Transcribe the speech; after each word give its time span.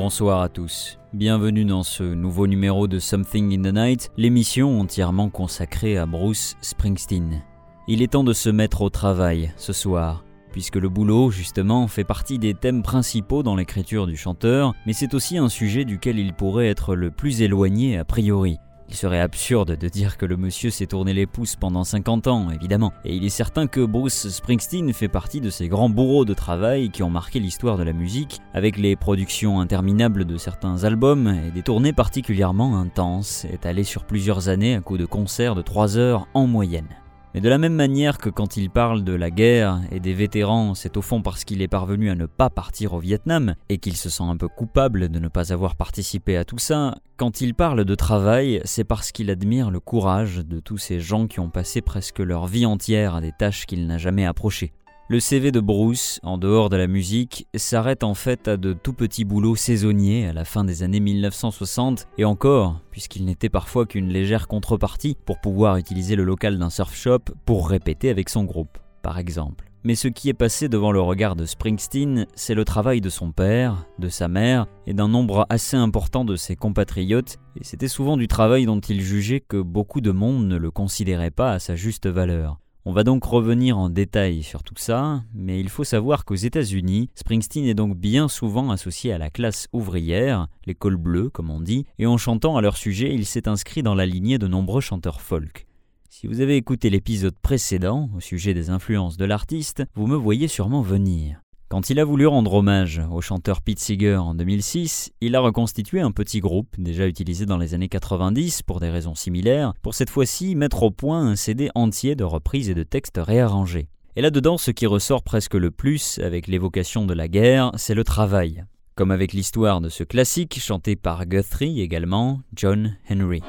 Bonsoir 0.00 0.42
à 0.42 0.48
tous. 0.48 0.96
Bienvenue 1.12 1.64
dans 1.64 1.82
ce 1.82 2.04
nouveau 2.04 2.46
numéro 2.46 2.86
de 2.86 3.00
Something 3.00 3.52
in 3.58 3.68
the 3.68 3.74
Night, 3.74 4.12
l'émission 4.16 4.78
entièrement 4.80 5.28
consacrée 5.28 5.98
à 5.98 6.06
Bruce 6.06 6.54
Springsteen. 6.60 7.42
Il 7.88 8.00
est 8.00 8.12
temps 8.12 8.22
de 8.22 8.32
se 8.32 8.48
mettre 8.48 8.82
au 8.82 8.90
travail 8.90 9.52
ce 9.56 9.72
soir, 9.72 10.24
puisque 10.52 10.76
le 10.76 10.88
boulot, 10.88 11.32
justement, 11.32 11.88
fait 11.88 12.04
partie 12.04 12.38
des 12.38 12.54
thèmes 12.54 12.84
principaux 12.84 13.42
dans 13.42 13.56
l'écriture 13.56 14.06
du 14.06 14.16
chanteur, 14.16 14.72
mais 14.86 14.92
c'est 14.92 15.14
aussi 15.14 15.36
un 15.36 15.48
sujet 15.48 15.84
duquel 15.84 16.20
il 16.20 16.32
pourrait 16.32 16.68
être 16.68 16.94
le 16.94 17.10
plus 17.10 17.42
éloigné 17.42 17.98
a 17.98 18.04
priori. 18.04 18.60
Il 18.88 18.96
serait 18.96 19.20
absurde 19.20 19.76
de 19.76 19.88
dire 19.88 20.16
que 20.16 20.24
le 20.24 20.38
monsieur 20.38 20.70
s'est 20.70 20.86
tourné 20.86 21.12
les 21.12 21.26
pouces 21.26 21.56
pendant 21.56 21.84
50 21.84 22.26
ans, 22.26 22.50
évidemment, 22.50 22.92
et 23.04 23.14
il 23.14 23.24
est 23.24 23.28
certain 23.28 23.66
que 23.66 23.84
Bruce 23.84 24.28
Springsteen 24.28 24.92
fait 24.94 25.08
partie 25.08 25.42
de 25.42 25.50
ces 25.50 25.68
grands 25.68 25.90
bourreaux 25.90 26.24
de 26.24 26.32
travail 26.32 26.90
qui 26.90 27.02
ont 27.02 27.10
marqué 27.10 27.38
l'histoire 27.38 27.76
de 27.76 27.82
la 27.82 27.92
musique, 27.92 28.40
avec 28.54 28.78
les 28.78 28.96
productions 28.96 29.60
interminables 29.60 30.24
de 30.24 30.38
certains 30.38 30.84
albums 30.84 31.28
et 31.28 31.50
des 31.50 31.62
tournées 31.62 31.92
particulièrement 31.92 32.78
intenses, 32.78 33.44
étalées 33.52 33.84
sur 33.84 34.04
plusieurs 34.04 34.48
années 34.48 34.74
à 34.74 34.80
coups 34.80 35.00
de 35.00 35.06
concerts 35.06 35.54
de 35.54 35.62
3 35.62 35.98
heures 35.98 36.26
en 36.32 36.46
moyenne. 36.46 36.88
Mais 37.34 37.40
de 37.40 37.48
la 37.48 37.58
même 37.58 37.74
manière 37.74 38.18
que 38.18 38.30
quand 38.30 38.56
il 38.56 38.70
parle 38.70 39.04
de 39.04 39.12
la 39.12 39.30
guerre 39.30 39.80
et 39.90 40.00
des 40.00 40.14
vétérans, 40.14 40.74
c'est 40.74 40.96
au 40.96 41.02
fond 41.02 41.20
parce 41.20 41.44
qu'il 41.44 41.60
est 41.60 41.68
parvenu 41.68 42.10
à 42.10 42.14
ne 42.14 42.26
pas 42.26 42.48
partir 42.48 42.94
au 42.94 42.98
Vietnam 42.98 43.54
et 43.68 43.78
qu'il 43.78 43.96
se 43.96 44.08
sent 44.08 44.24
un 44.24 44.36
peu 44.36 44.48
coupable 44.48 45.08
de 45.10 45.18
ne 45.18 45.28
pas 45.28 45.52
avoir 45.52 45.76
participé 45.76 46.36
à 46.36 46.44
tout 46.44 46.58
ça, 46.58 46.94
quand 47.18 47.40
il 47.40 47.54
parle 47.54 47.84
de 47.84 47.94
travail, 47.94 48.60
c'est 48.64 48.84
parce 48.84 49.12
qu'il 49.12 49.28
admire 49.28 49.70
le 49.70 49.80
courage 49.80 50.38
de 50.38 50.60
tous 50.60 50.78
ces 50.78 51.00
gens 51.00 51.26
qui 51.26 51.40
ont 51.40 51.50
passé 51.50 51.82
presque 51.82 52.20
leur 52.20 52.46
vie 52.46 52.64
entière 52.64 53.16
à 53.16 53.20
des 53.20 53.32
tâches 53.32 53.66
qu'il 53.66 53.86
n'a 53.86 53.98
jamais 53.98 54.24
approchées. 54.24 54.72
Le 55.10 55.20
CV 55.20 55.52
de 55.52 55.60
Bruce, 55.60 56.20
en 56.22 56.36
dehors 56.36 56.68
de 56.68 56.76
la 56.76 56.86
musique, 56.86 57.48
s'arrête 57.54 58.04
en 58.04 58.12
fait 58.12 58.46
à 58.46 58.58
de 58.58 58.74
tout 58.74 58.92
petits 58.92 59.24
boulots 59.24 59.56
saisonniers 59.56 60.28
à 60.28 60.34
la 60.34 60.44
fin 60.44 60.64
des 60.64 60.82
années 60.82 61.00
1960, 61.00 62.08
et 62.18 62.26
encore, 62.26 62.82
puisqu'il 62.90 63.24
n'était 63.24 63.48
parfois 63.48 63.86
qu'une 63.86 64.10
légère 64.10 64.48
contrepartie 64.48 65.16
pour 65.24 65.40
pouvoir 65.40 65.78
utiliser 65.78 66.14
le 66.14 66.24
local 66.24 66.58
d'un 66.58 66.68
surf 66.68 66.94
shop 66.94 67.20
pour 67.46 67.70
répéter 67.70 68.10
avec 68.10 68.28
son 68.28 68.44
groupe, 68.44 68.76
par 69.00 69.18
exemple. 69.18 69.70
Mais 69.82 69.94
ce 69.94 70.08
qui 70.08 70.28
est 70.28 70.34
passé 70.34 70.68
devant 70.68 70.92
le 70.92 71.00
regard 71.00 71.36
de 71.36 71.46
Springsteen, 71.46 72.26
c'est 72.34 72.54
le 72.54 72.66
travail 72.66 73.00
de 73.00 73.08
son 73.08 73.32
père, 73.32 73.86
de 73.98 74.10
sa 74.10 74.28
mère 74.28 74.66
et 74.86 74.92
d'un 74.92 75.08
nombre 75.08 75.46
assez 75.48 75.78
important 75.78 76.26
de 76.26 76.36
ses 76.36 76.54
compatriotes, 76.54 77.38
et 77.58 77.64
c'était 77.64 77.88
souvent 77.88 78.18
du 78.18 78.28
travail 78.28 78.66
dont 78.66 78.80
il 78.80 79.00
jugeait 79.00 79.40
que 79.40 79.56
beaucoup 79.56 80.02
de 80.02 80.10
monde 80.10 80.46
ne 80.46 80.58
le 80.58 80.70
considérait 80.70 81.30
pas 81.30 81.52
à 81.52 81.58
sa 81.60 81.76
juste 81.76 82.06
valeur. 82.06 82.58
On 82.84 82.92
va 82.92 83.04
donc 83.04 83.24
revenir 83.24 83.76
en 83.76 83.90
détail 83.90 84.42
sur 84.42 84.62
tout 84.62 84.74
ça, 84.76 85.22
mais 85.34 85.60
il 85.60 85.68
faut 85.68 85.84
savoir 85.84 86.24
qu'aux 86.24 86.34
États-Unis, 86.34 87.10
Springsteen 87.14 87.66
est 87.66 87.74
donc 87.74 87.96
bien 87.96 88.28
souvent 88.28 88.70
associé 88.70 89.12
à 89.12 89.18
la 89.18 89.30
classe 89.30 89.68
ouvrière, 89.72 90.46
l'école 90.64 90.96
bleue 90.96 91.28
comme 91.28 91.50
on 91.50 91.60
dit, 91.60 91.84
et 91.98 92.06
en 92.06 92.16
chantant 92.16 92.56
à 92.56 92.62
leur 92.62 92.76
sujet, 92.76 93.14
il 93.14 93.26
s'est 93.26 93.48
inscrit 93.48 93.82
dans 93.82 93.94
la 93.94 94.06
lignée 94.06 94.38
de 94.38 94.46
nombreux 94.46 94.80
chanteurs 94.80 95.20
folk. 95.20 95.66
Si 96.08 96.26
vous 96.26 96.40
avez 96.40 96.56
écouté 96.56 96.88
l'épisode 96.88 97.38
précédent 97.38 98.10
au 98.16 98.20
sujet 98.20 98.54
des 98.54 98.70
influences 98.70 99.16
de 99.16 99.24
l'artiste, 99.24 99.84
vous 99.94 100.06
me 100.06 100.16
voyez 100.16 100.48
sûrement 100.48 100.82
venir. 100.82 101.40
Quand 101.68 101.90
il 101.90 102.00
a 102.00 102.04
voulu 102.04 102.26
rendre 102.26 102.54
hommage 102.54 103.02
au 103.10 103.20
chanteur 103.20 103.60
Pete 103.60 103.78
Seeger 103.78 104.16
en 104.16 104.34
2006, 104.34 105.12
il 105.20 105.36
a 105.36 105.40
reconstitué 105.40 106.00
un 106.00 106.12
petit 106.12 106.40
groupe 106.40 106.74
déjà 106.78 107.06
utilisé 107.06 107.44
dans 107.44 107.58
les 107.58 107.74
années 107.74 107.90
90 107.90 108.62
pour 108.62 108.80
des 108.80 108.88
raisons 108.88 109.14
similaires, 109.14 109.74
pour 109.82 109.92
cette 109.92 110.08
fois-ci 110.08 110.54
mettre 110.54 110.82
au 110.82 110.90
point 110.90 111.20
un 111.20 111.36
CD 111.36 111.68
entier 111.74 112.14
de 112.14 112.24
reprises 112.24 112.70
et 112.70 112.74
de 112.74 112.84
textes 112.84 113.20
réarrangés. 113.22 113.90
Et 114.16 114.22
là-dedans, 114.22 114.56
ce 114.56 114.70
qui 114.70 114.86
ressort 114.86 115.22
presque 115.22 115.52
le 115.52 115.70
plus 115.70 116.18
avec 116.20 116.46
l'évocation 116.46 117.04
de 117.04 117.12
la 117.12 117.28
guerre, 117.28 117.72
c'est 117.76 117.94
le 117.94 118.02
travail. 118.02 118.64
Comme 118.94 119.10
avec 119.10 119.34
l'histoire 119.34 119.82
de 119.82 119.90
ce 119.90 120.04
classique 120.04 120.58
chanté 120.58 120.96
par 120.96 121.26
Guthrie 121.26 121.82
également, 121.82 122.40
John 122.56 122.96
Henry. 123.10 123.42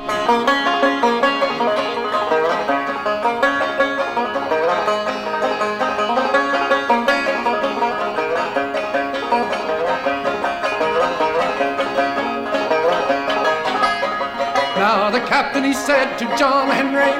Captain, 15.39 15.63
he 15.63 15.72
said 15.73 16.17
to 16.17 16.25
John 16.35 16.67
Henry, 16.67 17.13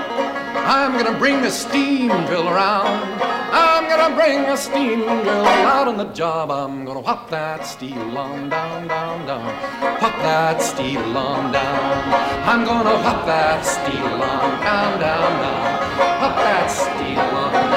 I'm 0.76 0.92
gonna 0.98 1.18
bring 1.18 1.38
a 1.46 1.50
steam 1.50 2.10
drill 2.28 2.50
around. 2.50 3.00
I'm 3.64 3.88
gonna 3.88 4.14
bring 4.14 4.40
a 4.44 4.58
steam 4.58 5.00
drill 5.24 5.46
out 5.74 5.88
on 5.88 5.96
the 5.96 6.12
job. 6.22 6.52
I'm 6.52 6.84
gonna 6.84 7.00
whop 7.00 7.30
that 7.30 7.66
steel 7.66 8.18
on 8.18 8.50
down, 8.50 8.90
down, 8.90 9.26
down. 9.26 9.46
Whop 10.02 10.18
that 10.28 10.62
steel 10.62 11.18
on 11.18 11.54
down. 11.54 12.14
I'm 12.52 12.66
gonna 12.66 12.98
whop 13.06 13.26
that 13.26 13.62
steel 13.64 14.22
on 14.34 14.50
down, 14.68 15.00
down, 15.00 15.32
down. 15.44 15.62
Whop 16.22 16.36
that 16.36 16.68
steel 16.68 17.20
on 17.20 17.54
down. 17.54 17.69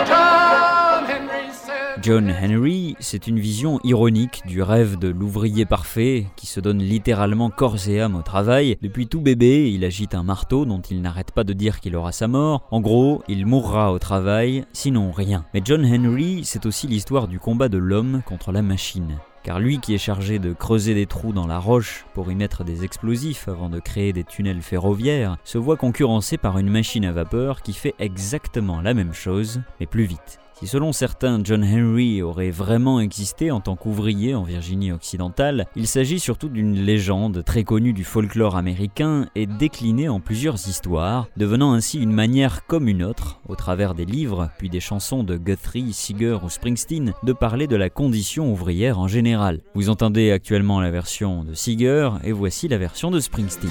John 2.02 2.34
Henry, 2.42 2.96
c'est 2.98 3.28
une 3.28 3.38
vision 3.38 3.78
ironique 3.84 4.42
du 4.44 4.60
rêve 4.60 4.98
de 4.98 5.06
l'ouvrier 5.06 5.64
parfait 5.64 6.26
qui 6.34 6.48
se 6.48 6.58
donne 6.58 6.80
littéralement 6.80 7.48
corps 7.48 7.76
et 7.86 8.00
âme 8.00 8.16
au 8.16 8.22
travail. 8.22 8.76
Depuis 8.82 9.06
tout 9.06 9.20
bébé, 9.20 9.70
il 9.70 9.84
agite 9.84 10.16
un 10.16 10.24
marteau 10.24 10.64
dont 10.64 10.80
il 10.80 11.00
n'arrête 11.00 11.30
pas 11.30 11.44
de 11.44 11.52
dire 11.52 11.78
qu'il 11.78 11.94
aura 11.94 12.10
sa 12.10 12.26
mort. 12.26 12.66
En 12.72 12.80
gros, 12.80 13.22
il 13.28 13.46
mourra 13.46 13.92
au 13.92 14.00
travail, 14.00 14.64
sinon 14.72 15.12
rien. 15.12 15.44
Mais 15.54 15.62
John 15.64 15.86
Henry, 15.86 16.40
c'est 16.42 16.66
aussi 16.66 16.88
l'histoire 16.88 17.28
du 17.28 17.38
combat 17.38 17.68
de 17.68 17.78
l'homme 17.78 18.22
contre 18.26 18.50
la 18.50 18.62
machine. 18.62 19.18
Car 19.44 19.60
lui 19.60 19.78
qui 19.78 19.94
est 19.94 19.98
chargé 19.98 20.40
de 20.40 20.52
creuser 20.52 20.94
des 20.94 21.06
trous 21.06 21.32
dans 21.32 21.46
la 21.46 21.60
roche 21.60 22.04
pour 22.14 22.32
y 22.32 22.34
mettre 22.34 22.64
des 22.64 22.82
explosifs 22.82 23.46
avant 23.46 23.68
de 23.68 23.78
créer 23.78 24.12
des 24.12 24.24
tunnels 24.24 24.62
ferroviaires, 24.62 25.36
se 25.44 25.58
voit 25.58 25.76
concurrencé 25.76 26.36
par 26.36 26.58
une 26.58 26.70
machine 26.70 27.04
à 27.04 27.12
vapeur 27.12 27.62
qui 27.62 27.72
fait 27.72 27.94
exactement 28.00 28.80
la 28.80 28.92
même 28.92 29.12
chose, 29.12 29.60
mais 29.78 29.86
plus 29.86 30.04
vite. 30.04 30.40
Si 30.62 30.68
selon 30.68 30.92
certains 30.92 31.40
John 31.42 31.64
Henry 31.64 32.22
aurait 32.22 32.52
vraiment 32.52 33.00
existé 33.00 33.50
en 33.50 33.60
tant 33.60 33.74
qu'ouvrier 33.74 34.36
en 34.36 34.44
Virginie 34.44 34.92
occidentale, 34.92 35.66
il 35.74 35.88
s'agit 35.88 36.20
surtout 36.20 36.48
d'une 36.48 36.76
légende 36.76 37.42
très 37.44 37.64
connue 37.64 37.92
du 37.92 38.04
folklore 38.04 38.54
américain 38.54 39.26
et 39.34 39.46
déclinée 39.46 40.08
en 40.08 40.20
plusieurs 40.20 40.68
histoires, 40.68 41.26
devenant 41.36 41.72
ainsi 41.72 41.98
une 41.98 42.12
manière 42.12 42.64
comme 42.68 42.86
une 42.86 43.02
autre, 43.02 43.40
au 43.48 43.56
travers 43.56 43.96
des 43.96 44.04
livres 44.04 44.50
puis 44.56 44.70
des 44.70 44.78
chansons 44.78 45.24
de 45.24 45.36
Guthrie, 45.36 45.92
Seeger 45.92 46.38
ou 46.44 46.48
Springsteen, 46.48 47.12
de 47.24 47.32
parler 47.32 47.66
de 47.66 47.74
la 47.74 47.90
condition 47.90 48.52
ouvrière 48.52 49.00
en 49.00 49.08
général. 49.08 49.62
Vous 49.74 49.88
entendez 49.88 50.30
actuellement 50.30 50.80
la 50.80 50.92
version 50.92 51.42
de 51.42 51.54
Seeger 51.54 52.10
et 52.22 52.30
voici 52.30 52.68
la 52.68 52.78
version 52.78 53.10
de 53.10 53.18
Springsteen. 53.18 53.68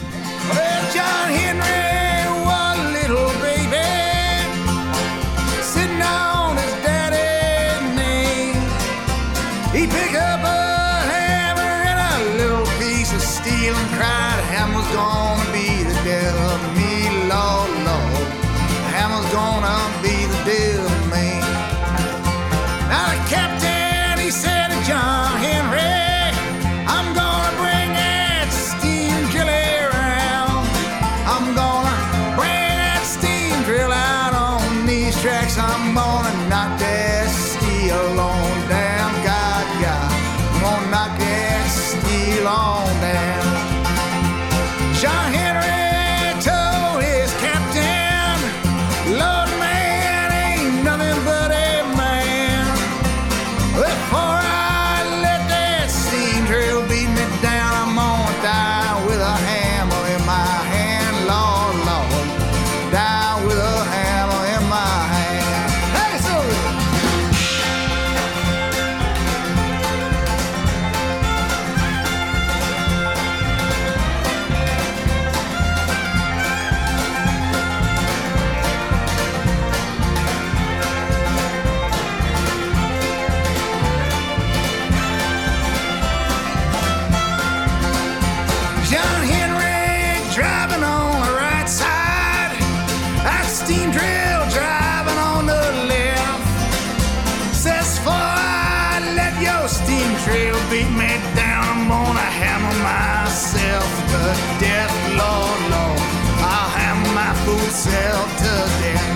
Death, 104.61 104.93
Lord, 105.17 105.61
Lord. 105.73 106.01
I'll 106.45 106.69
hammer 106.77 107.11
my 107.17 107.33
fool 107.43 107.69
self 107.73 108.29
to 108.43 108.53
death. 108.81 109.09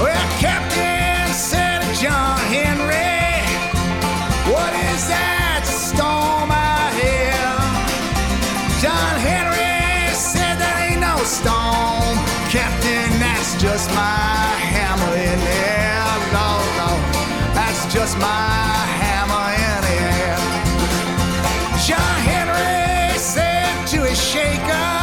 Well, 0.00 0.26
Captain 0.40 1.28
said 1.28 1.84
John 2.00 2.40
Henry, 2.48 3.44
What 4.48 4.72
is 4.88 5.02
that 5.12 5.62
storm 5.68 6.48
I 6.48 6.88
hear? 6.96 7.44
John 8.80 9.14
Henry 9.20 9.76
said 10.16 10.56
that 10.56 10.74
ain't 10.88 11.04
no 11.04 11.16
storm. 11.28 12.16
Captain, 12.48 13.12
that's 13.20 13.60
just 13.60 13.92
my 13.92 14.56
hammer 14.72 15.12
in 15.20 15.36
the 15.36 15.56
air. 15.68 16.08
Lord, 16.32 16.68
Lord, 16.80 17.04
that's 17.52 17.92
just 17.92 18.16
my 18.16 18.56
hammer 19.04 19.46
in 19.68 19.78
the 19.84 19.96
air. 20.16 20.40
John 21.84 22.16
Henry 22.24 22.51
shaker, 24.32 24.96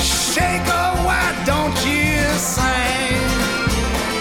Shaker, 0.00 0.86
why 1.04 1.26
don't 1.44 1.76
you 1.84 2.16
sing? 2.40 3.20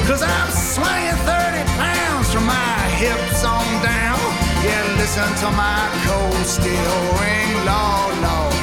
Cause 0.08 0.22
I'm 0.22 0.50
swinging 0.52 1.16
30 1.24 1.64
pounds 1.80 2.28
from 2.34 2.46
my 2.48 2.80
hips 3.00 3.46
on 3.46 3.66
down. 3.82 4.20
Yeah, 4.68 4.84
listen 5.00 5.30
to 5.44 5.48
my 5.56 5.80
cold 6.04 6.46
steel 6.46 7.00
ring, 7.22 7.52
Lord, 7.72 8.16
Lord. 8.28 8.56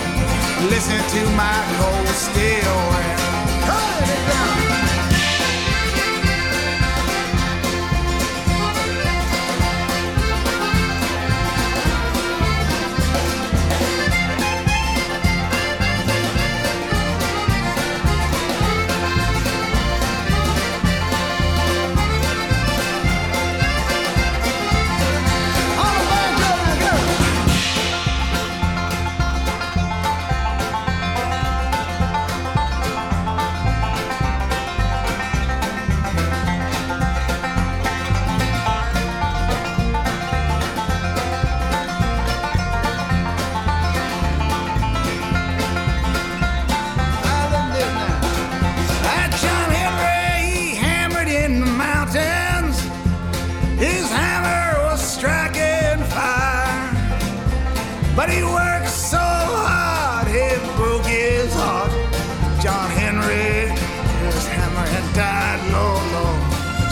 Listen 0.69 1.01
to 1.15 1.21
my 1.41 1.59
cold 1.81 2.09
steel 2.27 2.77
ring. 2.93 3.19
Cut 3.65 4.03
it 4.05 4.23
down. 4.29 5.04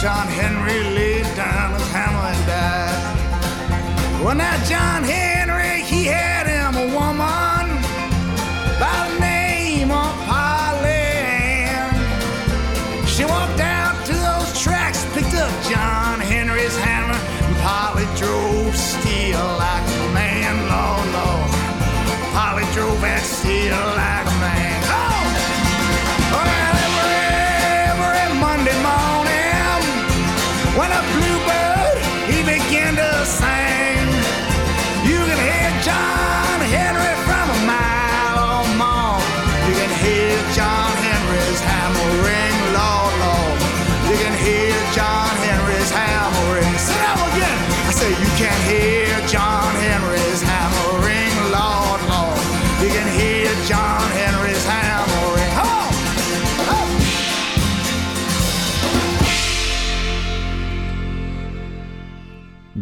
John 0.03 0.27
Henry 0.27 0.83
laid 0.95 1.23
down 1.33 1.79
his 1.79 1.89
hammer 1.93 2.27
and 2.35 2.45
died. 2.45 4.21
Well, 4.21 4.35
now 4.35 4.57
John 4.65 5.01
Henry, 5.01 5.32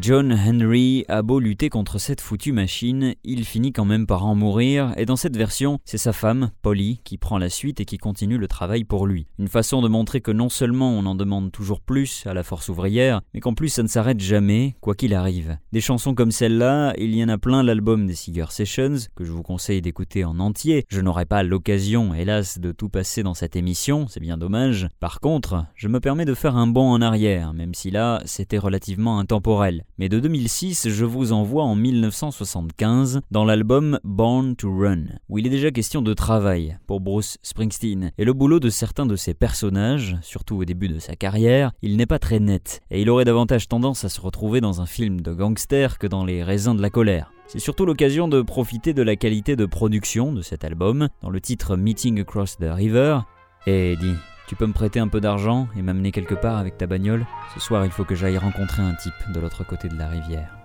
John 0.01 0.33
Henry 0.33 1.05
a 1.09 1.21
beau 1.21 1.39
lutter 1.39 1.69
contre 1.69 1.99
cette 1.99 2.21
foutue 2.21 2.53
machine, 2.53 3.13
il 3.23 3.45
finit 3.45 3.71
quand 3.71 3.85
même 3.85 4.07
par 4.07 4.25
en 4.25 4.33
mourir, 4.33 4.95
et 4.97 5.05
dans 5.05 5.15
cette 5.15 5.37
version, 5.37 5.77
c'est 5.85 5.99
sa 5.99 6.11
femme, 6.11 6.49
Polly, 6.63 7.01
qui 7.03 7.19
prend 7.19 7.37
la 7.37 7.49
suite 7.49 7.79
et 7.81 7.85
qui 7.85 7.99
continue 7.99 8.39
le 8.39 8.47
travail 8.47 8.83
pour 8.83 9.05
lui. 9.05 9.27
Une 9.37 9.47
façon 9.47 9.79
de 9.79 9.87
montrer 9.87 10.19
que 10.19 10.31
non 10.31 10.49
seulement 10.49 10.89
on 10.89 11.05
en 11.05 11.13
demande 11.13 11.51
toujours 11.51 11.81
plus 11.81 12.25
à 12.25 12.33
la 12.33 12.41
force 12.41 12.67
ouvrière, 12.69 13.21
mais 13.35 13.41
qu'en 13.41 13.53
plus 13.53 13.69
ça 13.69 13.83
ne 13.83 13.87
s'arrête 13.87 14.19
jamais, 14.19 14.75
quoi 14.81 14.95
qu'il 14.95 15.13
arrive. 15.13 15.57
Des 15.71 15.81
chansons 15.81 16.15
comme 16.15 16.31
celle-là, 16.31 16.95
il 16.97 17.15
y 17.15 17.23
en 17.23 17.29
a 17.29 17.37
plein 17.37 17.61
l'album 17.61 18.07
des 18.07 18.15
Seeger 18.15 18.49
Sessions, 18.49 18.95
que 19.15 19.23
je 19.23 19.31
vous 19.31 19.43
conseille 19.43 19.83
d'écouter 19.83 20.25
en 20.25 20.39
entier. 20.39 20.83
Je 20.89 21.01
n'aurai 21.01 21.27
pas 21.27 21.43
l'occasion, 21.43 22.15
hélas, 22.15 22.57
de 22.57 22.71
tout 22.71 22.89
passer 22.89 23.21
dans 23.21 23.35
cette 23.35 23.55
émission, 23.55 24.07
c'est 24.07 24.19
bien 24.19 24.39
dommage. 24.39 24.87
Par 24.99 25.19
contre, 25.19 25.67
je 25.75 25.87
me 25.87 25.99
permets 25.99 26.25
de 26.25 26.33
faire 26.33 26.55
un 26.55 26.65
bond 26.65 26.89
en 26.89 27.03
arrière, 27.03 27.53
même 27.53 27.75
si 27.75 27.91
là, 27.91 28.23
c'était 28.25 28.57
relativement 28.57 29.19
intemporel. 29.19 29.83
Mais 30.01 30.09
de 30.09 30.19
2006, 30.19 30.89
je 30.89 31.05
vous 31.05 31.31
envoie 31.31 31.63
en 31.63 31.75
1975 31.75 33.21
dans 33.29 33.45
l'album 33.45 33.99
Born 34.03 34.55
to 34.55 34.75
Run, 34.75 35.03
où 35.29 35.37
il 35.37 35.45
est 35.45 35.51
déjà 35.51 35.69
question 35.69 36.01
de 36.01 36.15
travail 36.15 36.79
pour 36.87 37.01
Bruce 37.01 37.37
Springsteen. 37.43 38.11
Et 38.17 38.25
le 38.25 38.33
boulot 38.33 38.59
de 38.59 38.71
certains 38.71 39.05
de 39.05 39.15
ses 39.15 39.35
personnages, 39.35 40.17
surtout 40.23 40.55
au 40.55 40.65
début 40.65 40.87
de 40.87 40.97
sa 40.97 41.15
carrière, 41.15 41.71
il 41.83 41.97
n'est 41.97 42.07
pas 42.07 42.17
très 42.17 42.39
net, 42.39 42.81
et 42.89 43.03
il 43.03 43.11
aurait 43.11 43.25
davantage 43.25 43.67
tendance 43.67 44.03
à 44.03 44.09
se 44.09 44.19
retrouver 44.19 44.59
dans 44.59 44.81
un 44.81 44.87
film 44.87 45.21
de 45.21 45.33
gangster 45.33 45.99
que 45.99 46.07
dans 46.07 46.25
Les 46.25 46.41
raisins 46.41 46.75
de 46.75 46.81
la 46.81 46.89
colère. 46.89 47.31
C'est 47.45 47.59
surtout 47.59 47.85
l'occasion 47.85 48.27
de 48.27 48.41
profiter 48.41 48.95
de 48.95 49.03
la 49.03 49.15
qualité 49.15 49.55
de 49.55 49.67
production 49.67 50.33
de 50.33 50.41
cet 50.41 50.63
album, 50.63 51.09
dans 51.21 51.29
le 51.29 51.41
titre 51.41 51.77
Meeting 51.77 52.21
Across 52.21 52.57
the 52.57 52.71
River. 52.71 53.19
Et 53.67 53.95
dis, 53.97 54.15
tu 54.51 54.57
peux 54.57 54.67
me 54.67 54.73
prêter 54.73 54.99
un 54.99 55.07
peu 55.07 55.21
d'argent 55.21 55.69
et 55.77 55.81
m'amener 55.81 56.11
quelque 56.11 56.35
part 56.35 56.57
avec 56.57 56.77
ta 56.77 56.85
bagnole 56.85 57.25
Ce 57.53 57.61
soir, 57.61 57.85
il 57.85 57.91
faut 57.91 58.03
que 58.03 58.15
j'aille 58.15 58.37
rencontrer 58.37 58.81
un 58.81 58.93
type 58.95 59.13
de 59.33 59.39
l'autre 59.39 59.63
côté 59.63 59.87
de 59.87 59.97
la 59.97 60.09
rivière. 60.09 60.57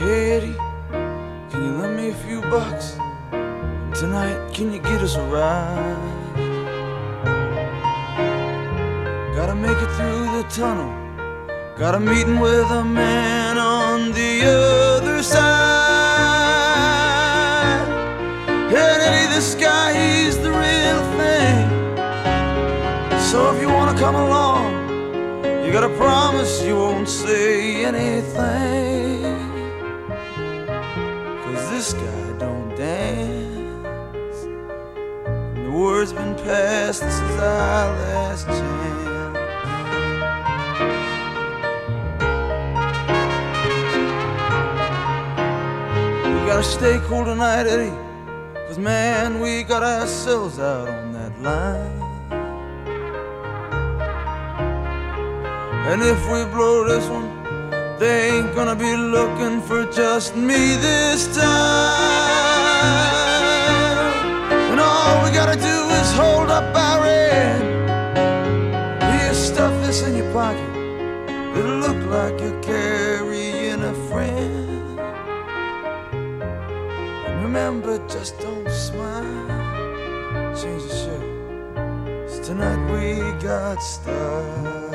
Hey 0.00 0.38
Eddie, 0.38 0.56
can 1.52 1.64
you 1.64 1.70
lend 1.80 1.96
me 1.96 2.10
a 2.10 2.14
few 2.14 2.40
bucks? 2.50 2.98
Tonight, 3.94 4.38
can 4.52 4.72
you 4.72 4.80
get 4.82 5.00
us 5.02 5.14
a 5.14 5.22
ride? 5.30 6.08
Gotta 9.36 9.54
make 9.54 9.80
it 9.80 9.90
through 9.92 10.42
the 10.42 10.44
tunnel. 10.50 11.01
Got 11.78 11.94
a 11.94 12.00
meeting 12.00 12.38
with 12.38 12.70
a 12.70 12.84
man 12.84 13.56
on 13.56 14.12
the 14.12 14.42
other 14.44 15.22
side. 15.22 15.42
And 18.46 18.74
Eddie, 18.74 19.34
this 19.34 19.54
guy, 19.54 19.94
he's 19.94 20.36
the 20.36 20.50
real 20.50 21.02
thing. 21.16 21.70
So 23.18 23.54
if 23.54 23.62
you 23.62 23.68
wanna 23.68 23.98
come 23.98 24.14
along, 24.14 25.44
you 25.64 25.72
gotta 25.72 25.88
promise 25.96 26.62
you 26.62 26.76
won't 26.76 27.08
say 27.08 27.86
anything. 27.86 29.22
Cause 31.42 31.70
this 31.70 31.94
guy 31.94 32.32
don't 32.38 32.76
dance. 32.76 34.44
And 35.56 35.66
the 35.66 35.70
word's 35.70 36.12
been 36.12 36.34
passed, 36.34 37.00
this 37.00 37.18
is 37.18 37.40
our 37.40 37.96
last 37.96 38.46
chance. 38.46 39.11
Gotta 46.52 46.64
stay 46.64 47.00
cool 47.08 47.24
tonight, 47.24 47.66
Eddie. 47.66 47.96
Cause 48.66 48.78
man, 48.78 49.40
we 49.40 49.62
got 49.62 49.82
ourselves 49.82 50.58
out 50.58 50.86
on 50.86 51.12
that 51.14 51.40
line. 51.40 52.02
And 55.88 56.02
if 56.02 56.20
we 56.30 56.44
blow 56.52 56.84
this 56.86 57.08
one, 57.08 57.30
they 57.98 58.32
ain't 58.32 58.54
gonna 58.54 58.76
be 58.76 58.94
looking 58.94 59.62
for 59.62 59.90
just 59.92 60.36
me 60.36 60.76
this 60.76 61.34
time. 61.34 61.42
And 64.72 64.78
all 64.78 65.24
we 65.24 65.30
gotta 65.30 65.56
do 65.56 65.76
is 66.00 66.12
hold 66.12 66.50
up 66.50 66.74
And 77.72 77.82
remember, 77.86 78.06
just 78.06 78.38
don't 78.38 78.68
smile. 78.70 79.24
Change 80.54 80.82
the 80.82 80.94
shirt. 80.94 82.28
'Cause 82.28 82.40
tonight 82.46 82.80
we 82.92 83.32
got 83.40 83.82
style. 83.82 84.90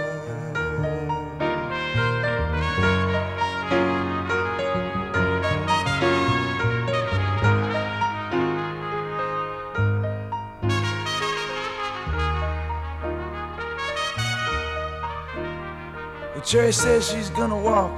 Well, 16.35 16.43
Cherry 16.45 16.71
says 16.71 17.09
she's 17.09 17.31
gonna 17.31 17.57
walk, 17.57 17.91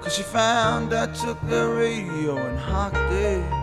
cause 0.00 0.14
she 0.14 0.22
found 0.22 0.94
I 0.94 1.06
took 1.08 1.38
the 1.46 1.68
radio 1.68 2.38
and 2.38 2.58
hocked 2.58 3.12
it. 3.12 3.61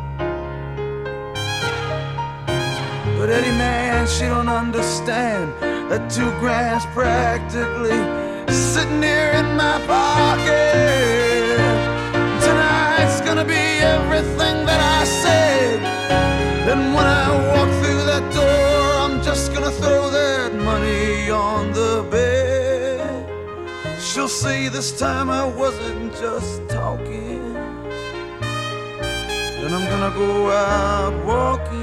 But 3.19 3.31
Eddie, 3.31 3.51
man, 3.51 4.07
she 4.07 4.27
don't 4.27 4.47
understand 4.47 5.51
that 5.91 6.09
two 6.09 6.31
grand's 6.39 6.85
practically 6.95 7.99
sitting 8.47 9.03
here 9.03 9.31
in 9.31 9.57
my 9.57 9.75
pocket. 9.85 11.57
Tonight's 12.41 13.19
gonna 13.19 13.43
be 13.43 13.65
everything 13.95 14.65
that 14.69 14.79
I 14.99 15.03
said. 15.03 15.81
And 16.71 16.95
when 16.95 17.05
I 17.05 17.27
walk 17.51 17.69
through 17.83 18.03
that 18.11 18.25
door, 18.33 18.79
I'm 19.03 19.21
just 19.21 19.53
gonna 19.53 19.71
throw 19.71 20.09
that 20.11 20.53
money 20.55 21.29
on 21.29 21.73
the 21.73 22.07
bed. 22.09 23.99
She'll 23.99 24.29
say 24.29 24.69
this 24.69 24.97
time 24.97 25.29
I 25.29 25.43
wasn't 25.43 26.13
just 26.13 26.65
talking. 26.69 27.51
Then 29.59 29.73
I'm 29.73 29.85
gonna 29.91 30.15
go 30.15 30.51
out 30.51 31.25
walking. 31.25 31.78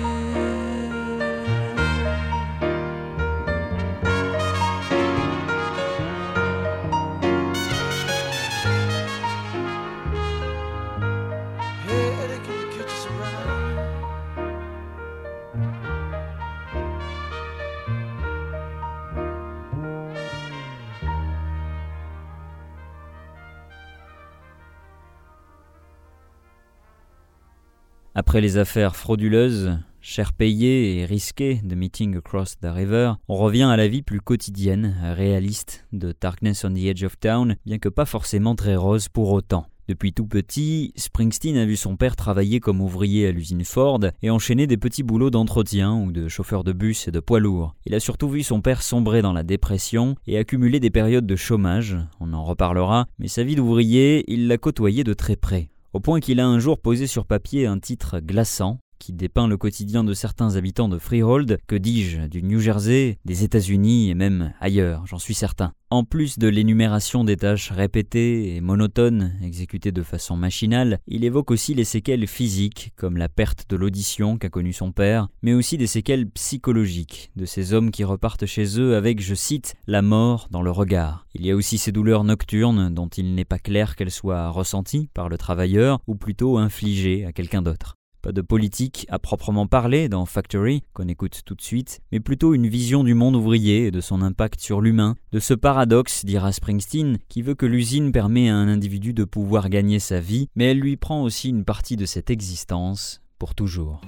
Après 28.18 28.40
les 28.40 28.56
affaires 28.56 28.96
frauduleuses, 28.96 29.76
cher 30.00 30.32
payées 30.32 30.96
et 30.96 31.04
risquées 31.04 31.61
de 31.62 31.75
Meeting 31.75 32.16
Across 32.16 32.61
the 32.61 32.64
River, 32.64 33.12
on 33.28 33.37
revient 33.37 33.64
à 33.64 33.76
la 33.76 33.88
vie 33.88 34.00
plus 34.00 34.23
quotidienne, 34.23 34.96
réaliste 35.14 35.87
de 35.92 36.14
Darkness 36.18 36.64
on 36.64 36.73
the 36.73 36.78
Edge 36.78 37.04
of 37.04 37.20
Town, 37.20 37.56
bien 37.66 37.76
que 37.76 37.90
pas 37.90 38.06
forcément 38.06 38.54
très 38.54 38.75
rose 38.75 39.11
pour 39.11 39.32
autant. 39.32 39.66
Depuis 39.87 40.14
tout 40.14 40.25
petit, 40.25 40.94
Springsteen 40.96 41.58
a 41.58 41.66
vu 41.66 41.76
son 41.76 41.96
père 41.96 42.16
travailler 42.16 42.58
comme 42.58 42.80
ouvrier 42.80 43.26
à 43.26 43.32
l'usine 43.32 43.66
Ford 43.66 44.00
et 44.23 44.30
enchaîner 44.30 44.66
des 44.66 44.78
petits 44.78 45.02
boulots 45.02 45.28
d'entretien 45.28 45.94
ou 45.94 46.11
de 46.11 46.26
chauffeur 46.26 46.64
de 46.64 46.73
bus 46.73 47.08
et 47.08 47.12
de 47.12 47.20
poids 47.20 47.38
lourds. 47.38 47.75
Il 47.85 47.94
a 47.94 48.00
surtout 48.00 48.30
vu 48.30 48.42
son 48.42 48.62
père 48.62 48.80
sombrer 48.80 49.20
dans 49.20 49.35
la 49.35 49.42
dépression 49.42 50.14
et 50.26 50.38
accumuler 50.38 50.80
des 50.80 50.88
périodes 50.88 51.26
de 51.26 51.37
chômage, 51.37 51.99
on 52.18 52.32
en 52.32 52.44
reparlera, 52.44 53.08
mais 53.18 53.28
sa 53.28 53.44
vie 53.44 53.56
d'ouvrier, 53.56 54.25
il 54.26 54.49
l'a 54.49 54.56
côtoyé 54.56 55.04
de 55.04 55.12
très 55.12 55.37
près. 55.37 55.68
Au 55.97 56.00
point 56.00 56.21
qu'il 56.21 56.41
a 56.41 56.47
un 56.47 56.59
jour 56.59 56.79
posé 56.79 57.07
sur 57.07 57.25
papier 57.25 57.65
un 57.65 57.79
titre 57.79 58.21
glaçant 58.21 58.81
qui 58.99 59.12
dépeint 59.12 59.49
le 59.49 59.57
quotidien 59.57 60.05
de 60.05 60.15
certains 60.15 60.57
habitants 60.57 60.88
de 60.88 60.99
Freehold, 60.99 61.59
que 61.67 61.76
dis-je, 61.76 62.26
du 62.26 62.43
New 62.43 62.61
Jersey, 62.61 63.19
des 63.25 63.45
États-Unis 63.45 64.11
et 64.11 64.15
même 64.15 64.53
ailleurs, 64.61 65.07
j'en 65.07 65.19
suis 65.19 65.35
certain. 65.35 65.73
En 65.88 66.03
plus 66.03 66.37
de 66.37 66.49
l'énumération 66.49 67.23
des 67.23 67.37
tâches 67.37 67.71
répétées 67.71 68.57
et 68.57 68.61
monotones, 68.61 69.35
exécutées 69.41 69.93
de 69.93 70.03
façon 70.03 70.37
machinale, 70.37 70.99
il 71.07 71.23
évoque 71.23 71.53
aussi 71.53 71.75
les 71.75 71.85
séquelles 71.85 72.26
physiques, 72.26 72.93
comme 72.97 73.17
la 73.17 73.29
perte 73.29 73.71
de 73.71 73.76
l'audition 73.76 74.37
qu'a 74.37 74.49
connue 74.49 74.73
son 74.73 74.91
père, 74.91 75.29
mais 75.43 75.55
aussi 75.55 75.79
des 75.79 75.87
séquelles 75.87 76.29
psychologiques, 76.31 77.31
de 77.37 77.45
ces 77.45 77.73
hommes 77.73 77.93
qui 77.93 78.03
repartent 78.03 78.47
chez 78.47 78.81
eux 78.81 78.97
avec, 78.97 79.21
je 79.21 79.37
cite, 79.37 79.76
la 79.87 80.03
mort 80.03 80.49
dans 80.50 80.62
le 80.62 80.73
regard. 80.73 81.25
Il 81.35 81.47
y 81.47 81.53
a 81.53 81.57
aussi 81.57 81.79
ces 81.79 81.93
douleurs 81.93 82.25
nocturnes 82.25 82.93
dont 82.93 83.09
il 83.09 83.37
n'est 83.37 83.45
pas 83.45 83.61
clair 83.61 83.95
qu'elles 83.95 84.11
soient 84.11 84.50
ressenties 84.50 85.09
par 85.15 85.29
le 85.29 85.38
travailleur, 85.38 86.00
ou 86.09 86.17
plutôt 86.17 86.59
infligées 86.59 87.25
à 87.26 87.33
quelqu'un 87.33 87.62
d'autre. 87.62 87.96
Pas 88.26 88.33
de 88.33 88.42
politique 88.42 89.06
à 89.09 89.21
proprement 89.21 89.68
parler 89.68 90.09
dans 90.09 90.26
Factory, 90.26 90.83
qu'on 90.95 91.06
écoute 91.06 91.42
tout 91.45 91.54
de 91.54 91.62
suite, 91.62 92.00
mais 92.11 92.18
plutôt 92.18 92.54
une 92.54 92.66
vision 92.66 93.04
du 93.04 93.14
monde 93.14 93.37
ouvrier 93.37 93.87
et 93.87 93.90
de 93.92 94.00
son 94.00 94.21
impact 94.21 94.59
sur 94.59 94.80
l'humain, 94.80 95.14
de 95.30 95.38
ce 95.38 95.54
paradoxe, 95.54 96.25
dira 96.25 96.50
Springsteen, 96.50 97.18
qui 97.28 97.42
veut 97.42 97.54
que 97.54 97.66
l'usine 97.66 98.11
permet 98.11 98.49
à 98.49 98.56
un 98.56 98.66
individu 98.66 99.14
de 99.14 99.23
pouvoir 99.23 99.68
gagner 99.68 100.00
sa 100.00 100.18
vie, 100.18 100.49
mais 100.56 100.73
elle 100.73 100.80
lui 100.80 100.97
prend 100.97 101.23
aussi 101.23 101.50
une 101.50 101.64
partie 101.64 101.95
de 101.95 102.04
cette 102.04 102.28
existence 102.28 103.21
pour 103.38 103.54
toujours. 103.54 104.00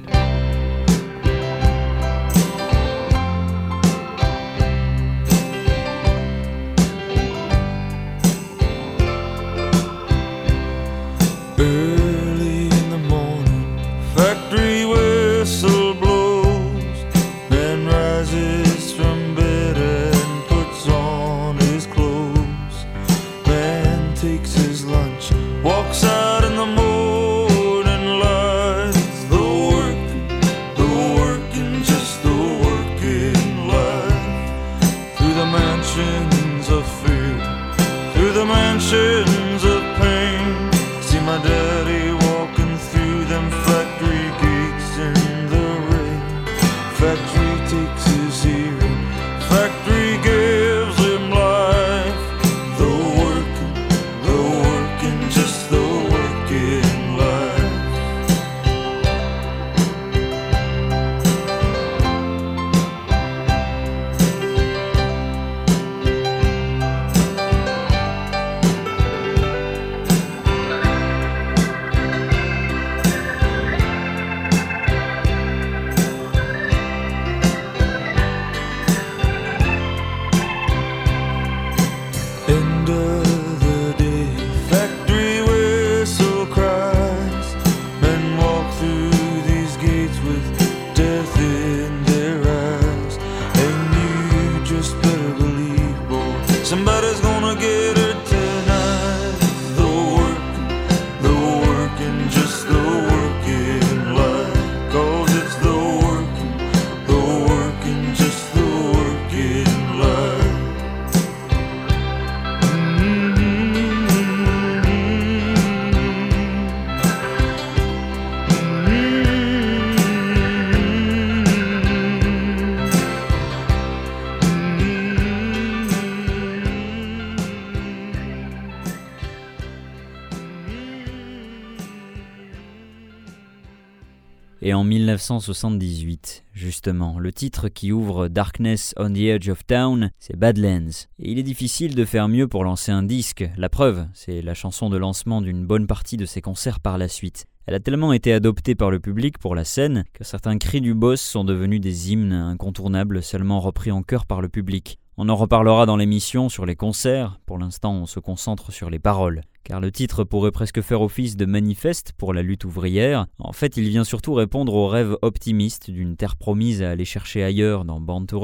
1978, 134.99 136.45
justement, 136.52 137.21
le 137.21 137.33
titre 137.33 137.69
qui 137.69 137.93
ouvre 137.93 138.26
Darkness 138.26 138.95
on 138.97 139.12
the 139.12 139.19
Edge 139.19 139.49
of 139.49 139.64
Town, 139.64 140.11
c'est 140.19 140.37
Badlands. 140.37 141.07
Et 141.21 141.31
il 141.31 141.38
est 141.38 141.45
difficile 141.45 141.95
de 141.95 142.05
faire 142.05 142.26
mieux 142.26 142.49
pour 142.49 142.64
lancer 142.64 142.90
un 142.90 143.05
disque. 143.05 143.49
La 143.57 143.69
preuve, 143.69 144.07
c'est 144.12 144.43
la 144.43 144.55
chanson 144.55 144.90
de 144.90 144.97
lancement 144.97 145.40
d'une 145.40 145.64
bonne 145.64 145.87
partie 145.87 146.17
de 146.17 146.26
ses 146.26 146.40
concerts 146.40 146.81
par 146.81 146.99
la 146.99 147.07
suite. 147.07 147.47
Elle 147.67 147.75
a 147.75 147.81
tellement 147.81 148.12
été 148.12 148.33
adoptée 148.33 148.75
par 148.75 148.90
le 148.90 148.99
public 148.99 149.38
pour 149.38 149.55
la 149.55 149.64
scène 149.64 150.05
que 150.14 150.25
certains 150.25 150.59
cris 150.59 150.81
du 150.81 150.95
boss 150.95 151.21
sont 151.21 151.45
devenus 151.45 151.81
des 151.81 152.11
hymnes 152.11 152.33
incontournables 152.33 153.23
seulement 153.23 153.61
repris 153.61 153.93
en 153.93 154.02
chœur 154.02 154.26
par 154.26 154.40
le 154.40 154.49
public. 154.49 154.99
On 155.20 155.28
en 155.28 155.34
reparlera 155.34 155.84
dans 155.84 155.96
l'émission 155.96 156.48
sur 156.48 156.64
les 156.64 156.76
concerts, 156.76 157.40
pour 157.44 157.58
l'instant 157.58 157.92
on 157.92 158.06
se 158.06 158.20
concentre 158.20 158.70
sur 158.70 158.88
les 158.88 159.00
paroles, 159.00 159.40
car 159.64 159.80
le 159.80 159.90
titre 159.90 160.22
pourrait 160.22 160.52
presque 160.52 160.80
faire 160.80 161.02
office 161.02 161.37
de 161.37 161.44
manifeste 161.44 162.12
pour 162.12 162.32
la 162.32 162.42
lutte 162.42 162.64
ouvrière. 162.64 163.26
En 163.40 163.52
fait, 163.52 163.76
il 163.76 163.88
vient 163.88 164.04
surtout 164.04 164.34
répondre 164.34 164.72
au 164.75 164.87
rêve 164.87 165.16
optimiste 165.22 165.90
d'une 165.90 166.16
terre 166.16 166.37
promise 166.37 166.84
à 166.84 166.90
aller 166.90 167.04
chercher 167.04 167.42
ailleurs 167.42 167.84
dans 167.84 168.00
Born 168.00 168.26
to. 168.26 168.40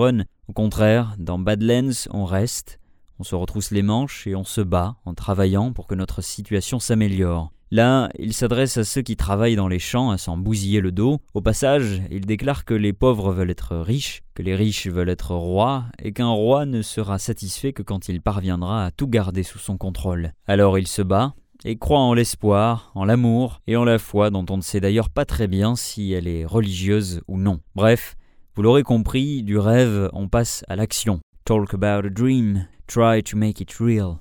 Au 0.48 0.52
contraire, 0.52 1.14
dans 1.16 1.38
Badlands, 1.38 2.08
on 2.10 2.24
reste, 2.24 2.80
on 3.20 3.22
se 3.22 3.36
retrousse 3.36 3.70
les 3.70 3.82
manches 3.82 4.26
et 4.26 4.34
on 4.34 4.42
se 4.42 4.60
bat 4.60 4.96
en 5.04 5.14
travaillant 5.14 5.72
pour 5.72 5.86
que 5.86 5.94
notre 5.94 6.22
situation 6.22 6.80
s'améliore. 6.80 7.52
Là, 7.74 8.08
il 8.20 8.34
s'adresse 8.34 8.76
à 8.76 8.84
ceux 8.84 9.02
qui 9.02 9.16
travaillent 9.16 9.56
dans 9.56 9.66
les 9.66 9.80
champs 9.80 10.12
à 10.12 10.16
s'en 10.16 10.36
bousiller 10.36 10.80
le 10.80 10.92
dos. 10.92 11.18
Au 11.34 11.40
passage, 11.40 12.02
il 12.12 12.24
déclare 12.24 12.64
que 12.64 12.72
les 12.72 12.92
pauvres 12.92 13.32
veulent 13.32 13.50
être 13.50 13.74
riches, 13.74 14.22
que 14.34 14.44
les 14.44 14.54
riches 14.54 14.86
veulent 14.86 15.08
être 15.08 15.34
rois, 15.34 15.86
et 16.00 16.12
qu'un 16.12 16.28
roi 16.28 16.66
ne 16.66 16.82
sera 16.82 17.18
satisfait 17.18 17.72
que 17.72 17.82
quand 17.82 18.08
il 18.08 18.22
parviendra 18.22 18.84
à 18.84 18.90
tout 18.92 19.08
garder 19.08 19.42
sous 19.42 19.58
son 19.58 19.76
contrôle. 19.76 20.34
Alors 20.46 20.78
il 20.78 20.86
se 20.86 21.02
bat, 21.02 21.34
et 21.64 21.76
croit 21.76 21.98
en 21.98 22.14
l'espoir, 22.14 22.92
en 22.94 23.04
l'amour 23.04 23.60
et 23.66 23.74
en 23.74 23.82
la 23.82 23.98
foi 23.98 24.30
dont 24.30 24.46
on 24.50 24.58
ne 24.58 24.62
sait 24.62 24.80
d'ailleurs 24.80 25.10
pas 25.10 25.24
très 25.24 25.48
bien 25.48 25.74
si 25.74 26.12
elle 26.12 26.28
est 26.28 26.44
religieuse 26.44 27.22
ou 27.26 27.38
non. 27.38 27.58
Bref, 27.74 28.14
vous 28.54 28.62
l'aurez 28.62 28.84
compris, 28.84 29.42
du 29.42 29.58
rêve 29.58 30.10
on 30.12 30.28
passe 30.28 30.64
à 30.68 30.76
l'action. 30.76 31.18
Talk 31.44 31.74
about 31.74 32.06
a 32.06 32.10
dream, 32.10 32.68
try 32.86 33.20
to 33.24 33.36
make 33.36 33.60
it 33.60 33.72
real. 33.80 34.20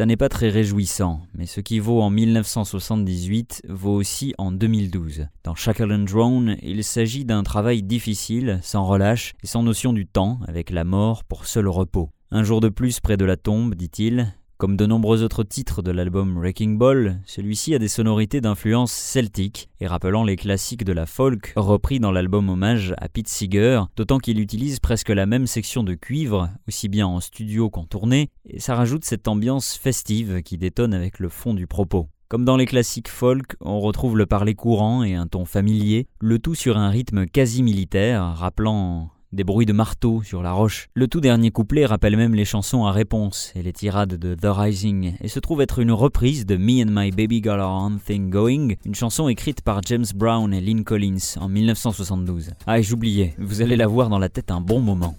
Ça 0.00 0.06
n'est 0.06 0.16
pas 0.16 0.30
très 0.30 0.48
réjouissant, 0.48 1.20
mais 1.34 1.44
ce 1.44 1.60
qui 1.60 1.78
vaut 1.78 2.00
en 2.00 2.08
1978 2.08 3.64
vaut 3.68 3.92
aussi 3.92 4.32
en 4.38 4.50
2012. 4.50 5.26
Dans 5.44 5.54
Shackle 5.54 5.92
and 5.92 6.04
Drone, 6.04 6.56
il 6.62 6.84
s'agit 6.84 7.26
d'un 7.26 7.42
travail 7.42 7.82
difficile, 7.82 8.60
sans 8.62 8.86
relâche 8.86 9.34
et 9.44 9.46
sans 9.46 9.62
notion 9.62 9.92
du 9.92 10.06
temps, 10.06 10.40
avec 10.48 10.70
la 10.70 10.84
mort 10.84 11.22
pour 11.24 11.44
seul 11.44 11.68
repos. 11.68 12.08
Un 12.30 12.44
jour 12.44 12.62
de 12.62 12.70
plus 12.70 12.98
près 12.98 13.18
de 13.18 13.26
la 13.26 13.36
tombe, 13.36 13.74
dit-il, 13.74 14.32
comme 14.60 14.76
de 14.76 14.84
nombreux 14.84 15.22
autres 15.22 15.42
titres 15.42 15.80
de 15.80 15.90
l'album 15.90 16.36
Wrecking 16.36 16.76
Ball, 16.76 17.22
celui-ci 17.24 17.74
a 17.74 17.78
des 17.78 17.88
sonorités 17.88 18.42
d'influence 18.42 18.92
celtique 18.92 19.70
et 19.80 19.86
rappelant 19.86 20.22
les 20.22 20.36
classiques 20.36 20.84
de 20.84 20.92
la 20.92 21.06
folk 21.06 21.54
repris 21.56 21.98
dans 21.98 22.12
l'album 22.12 22.50
hommage 22.50 22.94
à 22.98 23.08
Pete 23.08 23.28
Seeger, 23.28 23.84
d'autant 23.96 24.18
qu'il 24.18 24.38
utilise 24.38 24.78
presque 24.78 25.08
la 25.08 25.24
même 25.24 25.46
section 25.46 25.82
de 25.82 25.94
cuivre, 25.94 26.50
aussi 26.68 26.90
bien 26.90 27.06
en 27.06 27.20
studio 27.20 27.70
qu'en 27.70 27.86
tournée, 27.86 28.28
et 28.44 28.60
ça 28.60 28.74
rajoute 28.74 29.06
cette 29.06 29.28
ambiance 29.28 29.78
festive 29.78 30.42
qui 30.42 30.58
détonne 30.58 30.92
avec 30.92 31.20
le 31.20 31.30
fond 31.30 31.54
du 31.54 31.66
propos. 31.66 32.10
Comme 32.28 32.44
dans 32.44 32.58
les 32.58 32.66
classiques 32.66 33.08
folk, 33.08 33.56
on 33.62 33.80
retrouve 33.80 34.18
le 34.18 34.26
parler 34.26 34.54
courant 34.54 35.02
et 35.02 35.14
un 35.14 35.26
ton 35.26 35.46
familier, 35.46 36.06
le 36.20 36.38
tout 36.38 36.54
sur 36.54 36.76
un 36.76 36.90
rythme 36.90 37.24
quasi 37.24 37.62
militaire, 37.62 38.34
rappelant 38.36 39.10
des 39.32 39.44
bruits 39.44 39.66
de 39.66 39.72
marteau 39.72 40.22
sur 40.22 40.42
la 40.42 40.52
roche. 40.52 40.88
Le 40.94 41.08
tout 41.08 41.20
dernier 41.20 41.50
couplet 41.50 41.86
rappelle 41.86 42.16
même 42.16 42.34
les 42.34 42.44
chansons 42.44 42.84
à 42.84 42.92
réponse 42.92 43.52
et 43.54 43.62
les 43.62 43.72
tirades 43.72 44.14
de 44.14 44.34
The 44.34 44.46
Rising, 44.46 45.14
et 45.20 45.28
se 45.28 45.38
trouve 45.38 45.60
être 45.60 45.78
une 45.78 45.92
reprise 45.92 46.46
de 46.46 46.56
Me 46.56 46.82
and 46.82 46.90
My 46.90 47.10
Baby 47.10 47.40
Got 47.40 47.58
Our 47.58 47.84
Own 47.84 47.98
Thing 48.04 48.30
Going, 48.30 48.74
une 48.84 48.94
chanson 48.94 49.28
écrite 49.28 49.62
par 49.62 49.82
James 49.86 50.06
Brown 50.14 50.52
et 50.52 50.60
Lynn 50.60 50.84
Collins 50.84 51.36
en 51.40 51.48
1972. 51.48 52.50
Ah 52.66 52.78
et 52.78 52.82
j'oubliais, 52.82 53.34
vous 53.38 53.62
allez 53.62 53.76
la 53.76 53.86
voir 53.86 54.08
dans 54.08 54.18
la 54.18 54.28
tête 54.28 54.50
un 54.50 54.60
bon 54.60 54.80
moment. 54.80 55.16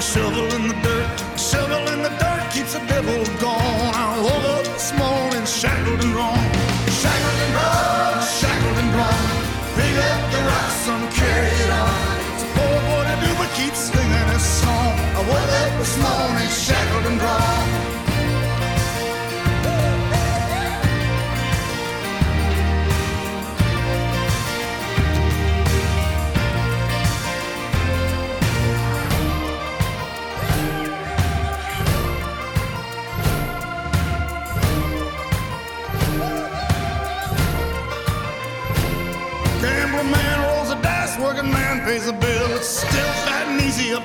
My 0.00 0.06
shovel 0.06 0.54
in 0.54 0.69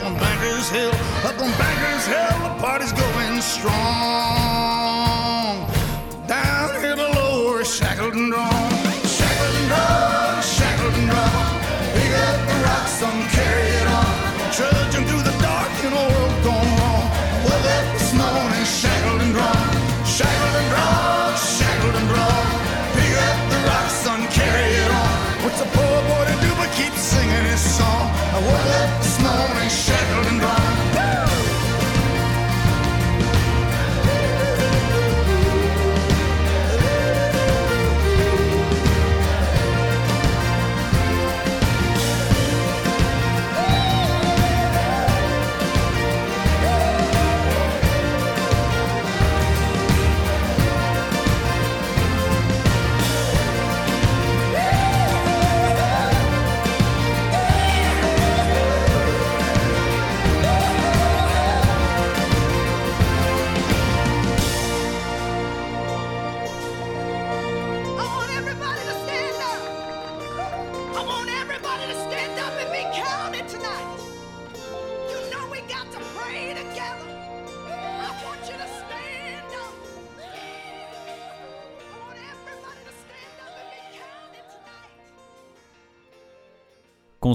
on 0.05 0.13
Bankers 0.19 0.69
Hill. 0.69 0.93
Up 1.25 1.41
on 1.41 1.51
Bankers 1.57 2.05
Hill, 2.05 2.37
the 2.45 2.53
party's 2.61 2.91
going 2.93 3.41
strong. 3.41 3.73
Down 6.27 6.79
here 6.79 6.95
below, 6.95 7.49
we're 7.49 7.65
shackled 7.65 8.13
and 8.13 8.31
drawn. 8.31 8.69
Shackled 9.17 9.55
and 9.59 9.67
drawn, 9.67 10.41
shackled 10.43 10.93
and 10.93 11.09
drawn. 11.09 11.57
Pick 11.97 12.13
up 12.27 12.37
the 12.49 12.55
rocks 12.65 13.01
and 13.01 13.29
carry 13.33 13.67
it 13.81 13.87
on. 13.99 14.13
Trudging 14.53 15.05
through 15.09 15.25
the 15.25 15.35
dark 15.41 15.73
in 15.81 15.91
a 15.91 16.05
world 16.13 16.35
gone 16.45 16.69
wrong. 16.77 17.05
Woke 17.45 17.65
up 17.77 17.85
this 17.97 18.13
morning, 18.13 18.63
shackled 18.63 19.21
and 19.25 19.33
drawn. 19.33 19.69
Shackled 20.05 20.55
and 20.61 20.69
drawn, 20.69 21.33
shackled 21.33 21.95
and 21.97 22.07
drawn. 22.13 22.45
Pick 22.93 23.13
up 23.25 23.37
the 23.49 23.59
rocks 23.69 24.05
and 24.05 24.23
carry 24.29 24.69
it 24.85 24.91
on. 25.01 25.17
What's 25.43 25.61
a 25.65 25.67
poor 25.73 25.97
boy 26.09 26.23
to 26.29 26.35
do 26.45 26.49
but 26.61 26.69
keep 26.77 26.93
singing 26.93 27.45
his 27.49 27.63
song? 27.77 28.05
I 28.35 28.39
woke 28.45 28.69
up 28.81 29.04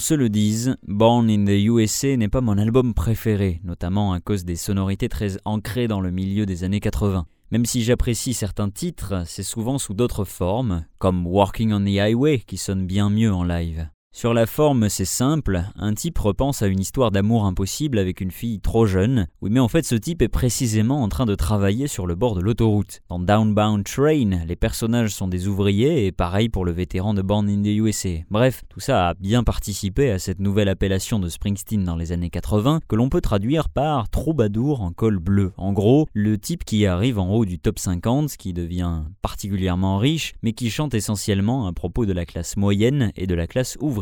se 0.00 0.14
le 0.14 0.28
dise, 0.28 0.76
Born 0.86 1.30
in 1.30 1.44
the 1.44 1.62
USA 1.64 2.16
n'est 2.16 2.28
pas 2.28 2.40
mon 2.40 2.58
album 2.58 2.94
préféré, 2.94 3.60
notamment 3.64 4.12
à 4.12 4.20
cause 4.20 4.44
des 4.44 4.56
sonorités 4.56 5.08
très 5.08 5.36
ancrées 5.44 5.88
dans 5.88 6.00
le 6.00 6.10
milieu 6.10 6.46
des 6.46 6.64
années 6.64 6.80
80. 6.80 7.26
Même 7.52 7.66
si 7.66 7.82
j'apprécie 7.82 8.34
certains 8.34 8.70
titres, 8.70 9.22
c'est 9.26 9.42
souvent 9.42 9.78
sous 9.78 9.94
d'autres 9.94 10.24
formes, 10.24 10.84
comme 10.98 11.26
Walking 11.26 11.72
on 11.72 11.84
the 11.84 11.98
Highway 11.98 12.38
qui 12.38 12.56
sonne 12.56 12.86
bien 12.86 13.10
mieux 13.10 13.32
en 13.32 13.44
live. 13.44 13.88
Sur 14.12 14.34
la 14.34 14.46
forme, 14.46 14.88
c'est 14.88 15.04
simple, 15.04 15.62
un 15.76 15.94
type 15.94 16.18
repense 16.18 16.62
à 16.62 16.66
une 16.66 16.80
histoire 16.80 17.12
d'amour 17.12 17.44
impossible 17.44 17.96
avec 17.96 18.20
une 18.20 18.32
fille 18.32 18.58
trop 18.58 18.84
jeune. 18.84 19.28
Oui, 19.40 19.50
mais 19.52 19.60
en 19.60 19.68
fait, 19.68 19.84
ce 19.84 19.94
type 19.94 20.20
est 20.20 20.28
précisément 20.28 21.04
en 21.04 21.08
train 21.08 21.26
de 21.26 21.36
travailler 21.36 21.86
sur 21.86 22.08
le 22.08 22.16
bord 22.16 22.34
de 22.34 22.40
l'autoroute. 22.40 23.02
Dans 23.08 23.20
Downbound 23.20 23.84
Train, 23.84 24.44
les 24.48 24.56
personnages 24.56 25.14
sont 25.14 25.28
des 25.28 25.46
ouvriers 25.46 26.06
et 26.06 26.12
pareil 26.12 26.48
pour 26.48 26.64
le 26.64 26.72
vétéran 26.72 27.14
de 27.14 27.22
Born 27.22 27.48
in 27.48 27.62
the 27.62 27.68
USA. 27.68 28.08
Bref, 28.30 28.64
tout 28.68 28.80
ça 28.80 29.10
a 29.10 29.14
bien 29.14 29.44
participé 29.44 30.10
à 30.10 30.18
cette 30.18 30.40
nouvelle 30.40 30.68
appellation 30.68 31.20
de 31.20 31.28
Springsteen 31.28 31.84
dans 31.84 31.96
les 31.96 32.10
années 32.10 32.30
80 32.30 32.80
que 32.88 32.96
l'on 32.96 33.10
peut 33.10 33.20
traduire 33.20 33.68
par 33.68 34.10
troubadour 34.10 34.82
en 34.82 34.90
col 34.90 35.20
bleu. 35.20 35.52
En 35.56 35.72
gros, 35.72 36.08
le 36.14 36.36
type 36.36 36.64
qui 36.64 36.84
arrive 36.84 37.20
en 37.20 37.30
haut 37.30 37.44
du 37.44 37.60
top 37.60 37.78
50, 37.78 38.36
qui 38.36 38.52
devient 38.52 39.02
particulièrement 39.22 39.98
riche, 39.98 40.34
mais 40.42 40.52
qui 40.52 40.68
chante 40.68 40.94
essentiellement 40.94 41.68
à 41.68 41.72
propos 41.72 42.06
de 42.06 42.12
la 42.12 42.26
classe 42.26 42.56
moyenne 42.56 43.12
et 43.14 43.28
de 43.28 43.36
la 43.36 43.46
classe 43.46 43.78
ouvrière 43.80 43.99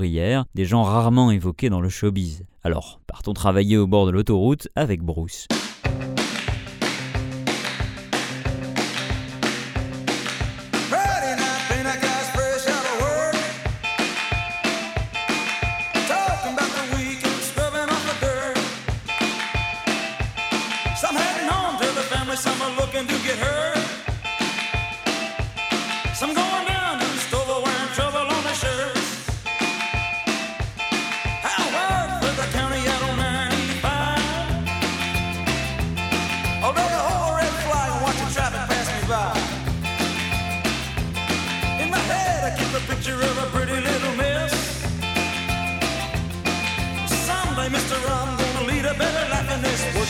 des 0.54 0.64
gens 0.64 0.82
rarement 0.82 1.30
évoqués 1.30 1.70
dans 1.70 1.80
le 1.80 1.88
showbiz. 1.88 2.44
Alors, 2.62 3.00
partons 3.06 3.32
travailler 3.32 3.76
au 3.76 3.87
bord 3.87 4.06
de 4.06 4.12
l'autoroute 4.12 4.68
avec 4.76 5.02
Bruce. 5.02 5.48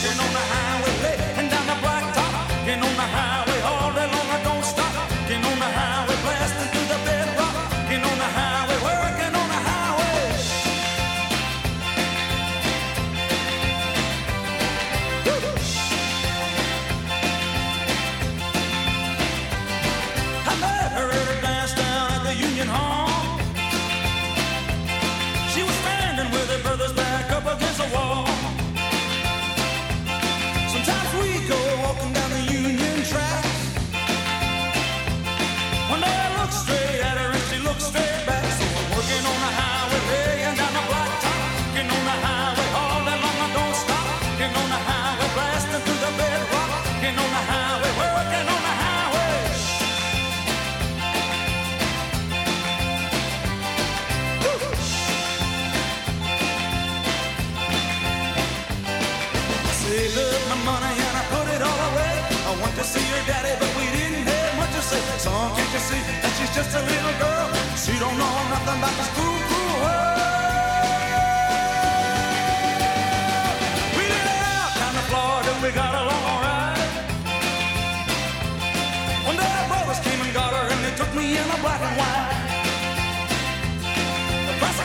Working 0.01 0.17
on 0.21 0.31
the 0.31 0.39
highway, 0.39 0.68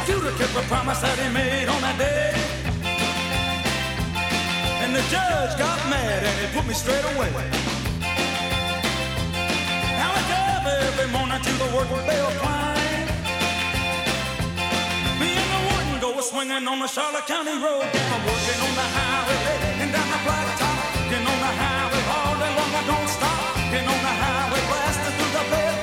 The 0.04 0.12
prosecutor 0.12 0.36
kept 0.36 0.52
a 0.52 0.68
promise 0.68 1.00
that 1.00 1.16
he 1.16 1.32
made 1.32 1.64
on 1.64 1.80
that 1.80 1.96
day. 1.96 2.36
And 4.84 4.92
the 4.92 5.00
judge 5.08 5.56
got 5.56 5.80
mad 5.88 6.20
and 6.20 6.36
he 6.44 6.46
put 6.52 6.68
me 6.68 6.74
straight 6.74 7.04
away. 7.16 7.32
Now 9.96 10.12
I 10.12 10.20
drive 10.28 10.68
every 10.92 11.08
morning 11.08 11.40
to 11.40 11.52
the 11.56 11.68
work 11.72 11.88
bell 11.88 12.30
climb. 12.36 13.08
Me 15.16 15.30
and 15.40 15.50
the 15.56 15.60
wooden 15.72 15.96
go 16.04 16.20
swinging 16.20 16.68
on 16.68 16.78
the 16.84 16.88
Charlotte 16.88 17.24
County 17.24 17.56
Road. 17.56 17.88
I'm 17.88 18.22
working 18.28 18.60
on 18.60 18.74
the 18.76 18.88
highway 18.92 19.40
and 19.80 19.88
down 19.88 20.08
the 20.12 20.20
blacktop. 20.20 20.84
Getting 21.08 21.28
on 21.32 21.38
the 21.40 21.52
highway 21.64 22.02
all 22.12 22.34
day 22.44 22.52
long, 22.52 22.72
I 22.76 22.82
don't 22.92 23.08
stop. 23.08 23.56
Getting 23.72 23.88
on 23.88 24.00
the 24.04 24.14
highway, 24.20 24.60
blasting 24.68 25.16
through 25.16 25.32
the 25.32 25.44
bedrock. 25.48 25.73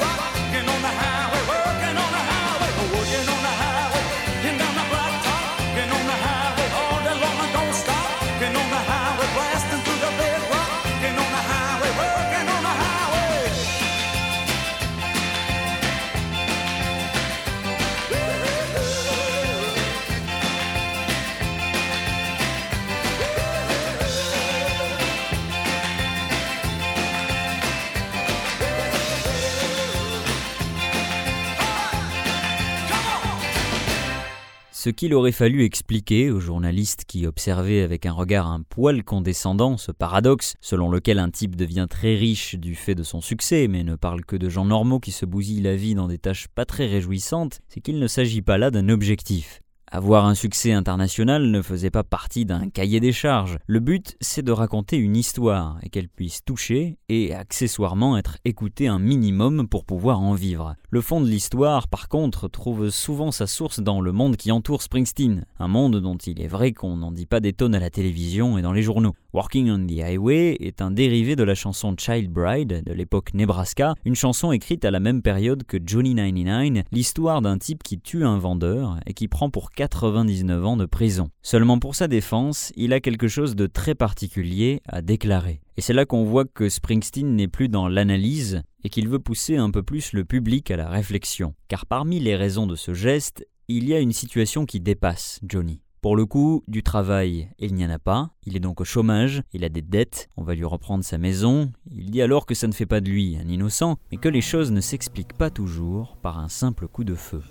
Ce 34.83 34.89
qu'il 34.89 35.13
aurait 35.13 35.31
fallu 35.31 35.63
expliquer 35.63 36.31
aux 36.31 36.39
journalistes 36.39 37.05
qui 37.05 37.27
observaient 37.27 37.83
avec 37.83 38.07
un 38.07 38.13
regard 38.13 38.47
un 38.47 38.63
poil 38.63 39.03
condescendant 39.03 39.77
ce 39.77 39.91
paradoxe 39.91 40.55
selon 40.59 40.89
lequel 40.89 41.19
un 41.19 41.29
type 41.29 41.55
devient 41.55 41.85
très 41.87 42.15
riche 42.15 42.55
du 42.55 42.73
fait 42.73 42.95
de 42.95 43.03
son 43.03 43.21
succès 43.21 43.67
mais 43.67 43.83
ne 43.83 43.95
parle 43.95 44.25
que 44.25 44.35
de 44.35 44.49
gens 44.49 44.65
normaux 44.65 44.99
qui 44.99 45.11
se 45.11 45.27
bousillent 45.27 45.61
la 45.61 45.75
vie 45.75 45.93
dans 45.93 46.07
des 46.07 46.17
tâches 46.17 46.47
pas 46.47 46.65
très 46.65 46.87
réjouissantes, 46.87 47.59
c'est 47.67 47.79
qu'il 47.79 47.99
ne 47.99 48.07
s'agit 48.07 48.41
pas 48.41 48.57
là 48.57 48.71
d'un 48.71 48.89
objectif. 48.89 49.61
Avoir 49.85 50.25
un 50.25 50.33
succès 50.33 50.71
international 50.71 51.51
ne 51.51 51.61
faisait 51.61 51.91
pas 51.91 52.03
partie 52.03 52.45
d'un 52.45 52.67
cahier 52.69 52.99
des 52.99 53.11
charges. 53.11 53.59
Le 53.67 53.81
but, 53.81 54.17
c'est 54.19 54.41
de 54.41 54.51
raconter 54.51 54.97
une 54.97 55.15
histoire 55.15 55.77
et 55.83 55.89
qu'elle 55.89 56.09
puisse 56.09 56.43
toucher 56.43 56.97
et 57.07 57.35
accessoirement 57.35 58.17
être 58.17 58.39
écoutée 58.45 58.87
un 58.87 58.97
minimum 58.97 59.67
pour 59.67 59.85
pouvoir 59.85 60.21
en 60.21 60.33
vivre. 60.33 60.75
Le 60.93 60.99
fond 60.99 61.21
de 61.21 61.25
l'histoire, 61.25 61.87
par 61.87 62.09
contre, 62.09 62.49
trouve 62.49 62.89
souvent 62.89 63.31
sa 63.31 63.47
source 63.47 63.79
dans 63.79 64.01
le 64.01 64.11
monde 64.11 64.35
qui 64.35 64.51
entoure 64.51 64.81
Springsteen, 64.81 65.45
un 65.57 65.69
monde 65.69 66.01
dont 66.01 66.17
il 66.17 66.41
est 66.41 66.49
vrai 66.49 66.73
qu'on 66.73 66.97
n'en 66.97 67.13
dit 67.13 67.25
pas 67.25 67.39
des 67.39 67.53
tonnes 67.53 67.75
à 67.75 67.79
la 67.79 67.89
télévision 67.89 68.57
et 68.57 68.61
dans 68.61 68.73
les 68.73 68.81
journaux. 68.81 69.13
Walking 69.31 69.71
on 69.71 69.87
the 69.87 70.01
Highway 70.01 70.57
est 70.59 70.81
un 70.81 70.91
dérivé 70.91 71.37
de 71.37 71.45
la 71.45 71.55
chanson 71.55 71.95
Child 71.97 72.29
Bride 72.29 72.83
de 72.85 72.91
l'époque 72.91 73.33
Nebraska, 73.33 73.95
une 74.03 74.15
chanson 74.15 74.51
écrite 74.51 74.83
à 74.83 74.91
la 74.91 74.99
même 74.99 75.21
période 75.21 75.63
que 75.63 75.77
Johnny 75.81 76.13
99, 76.13 76.83
l'histoire 76.91 77.41
d'un 77.41 77.57
type 77.57 77.83
qui 77.83 77.97
tue 77.97 78.25
un 78.25 78.37
vendeur 78.37 78.97
et 79.05 79.13
qui 79.13 79.29
prend 79.29 79.49
pour 79.49 79.71
99 79.71 80.65
ans 80.65 80.75
de 80.75 80.85
prison. 80.85 81.29
Seulement 81.41 81.79
pour 81.79 81.95
sa 81.95 82.09
défense, 82.09 82.73
il 82.75 82.91
a 82.91 82.99
quelque 82.99 83.29
chose 83.29 83.55
de 83.55 83.65
très 83.65 83.95
particulier 83.95 84.81
à 84.89 85.01
déclarer. 85.01 85.61
Et 85.77 85.81
c'est 85.81 85.93
là 85.93 86.05
qu'on 86.05 86.25
voit 86.25 86.43
que 86.43 86.67
Springsteen 86.67 87.33
n'est 87.33 87.47
plus 87.47 87.69
dans 87.69 87.87
l'analyse 87.87 88.61
et 88.83 88.89
qu'il 88.89 89.07
veut 89.07 89.19
pousser 89.19 89.57
un 89.57 89.71
peu 89.71 89.83
plus 89.83 90.13
le 90.13 90.25
public 90.25 90.71
à 90.71 90.77
la 90.77 90.89
réflexion. 90.89 91.53
Car 91.67 91.85
parmi 91.85 92.19
les 92.19 92.35
raisons 92.35 92.67
de 92.67 92.75
ce 92.75 92.93
geste, 92.93 93.47
il 93.67 93.87
y 93.87 93.93
a 93.93 93.99
une 93.99 94.11
situation 94.11 94.65
qui 94.65 94.79
dépasse 94.79 95.39
Johnny. 95.43 95.81
Pour 96.01 96.15
le 96.15 96.25
coup, 96.25 96.63
du 96.67 96.81
travail, 96.81 97.49
il 97.59 97.75
n'y 97.75 97.85
en 97.85 97.89
a 97.91 97.99
pas, 97.99 98.31
il 98.45 98.57
est 98.57 98.59
donc 98.59 98.81
au 98.81 98.83
chômage, 98.83 99.43
il 99.53 99.63
a 99.63 99.69
des 99.69 99.83
dettes, 99.83 100.29
on 100.35 100.43
va 100.43 100.55
lui 100.55 100.65
reprendre 100.65 101.03
sa 101.03 101.19
maison, 101.19 101.71
il 101.91 102.09
dit 102.09 102.23
alors 102.23 102.47
que 102.47 102.55
ça 102.55 102.67
ne 102.67 102.73
fait 102.73 102.87
pas 102.87 103.01
de 103.01 103.09
lui 103.09 103.37
un 103.37 103.47
innocent, 103.47 103.99
mais 104.11 104.17
que 104.17 104.27
les 104.27 104.41
choses 104.41 104.71
ne 104.71 104.81
s'expliquent 104.81 105.37
pas 105.37 105.51
toujours 105.51 106.17
par 106.17 106.39
un 106.39 106.49
simple 106.49 106.87
coup 106.87 107.03
de 107.03 107.13
feu. 107.13 107.43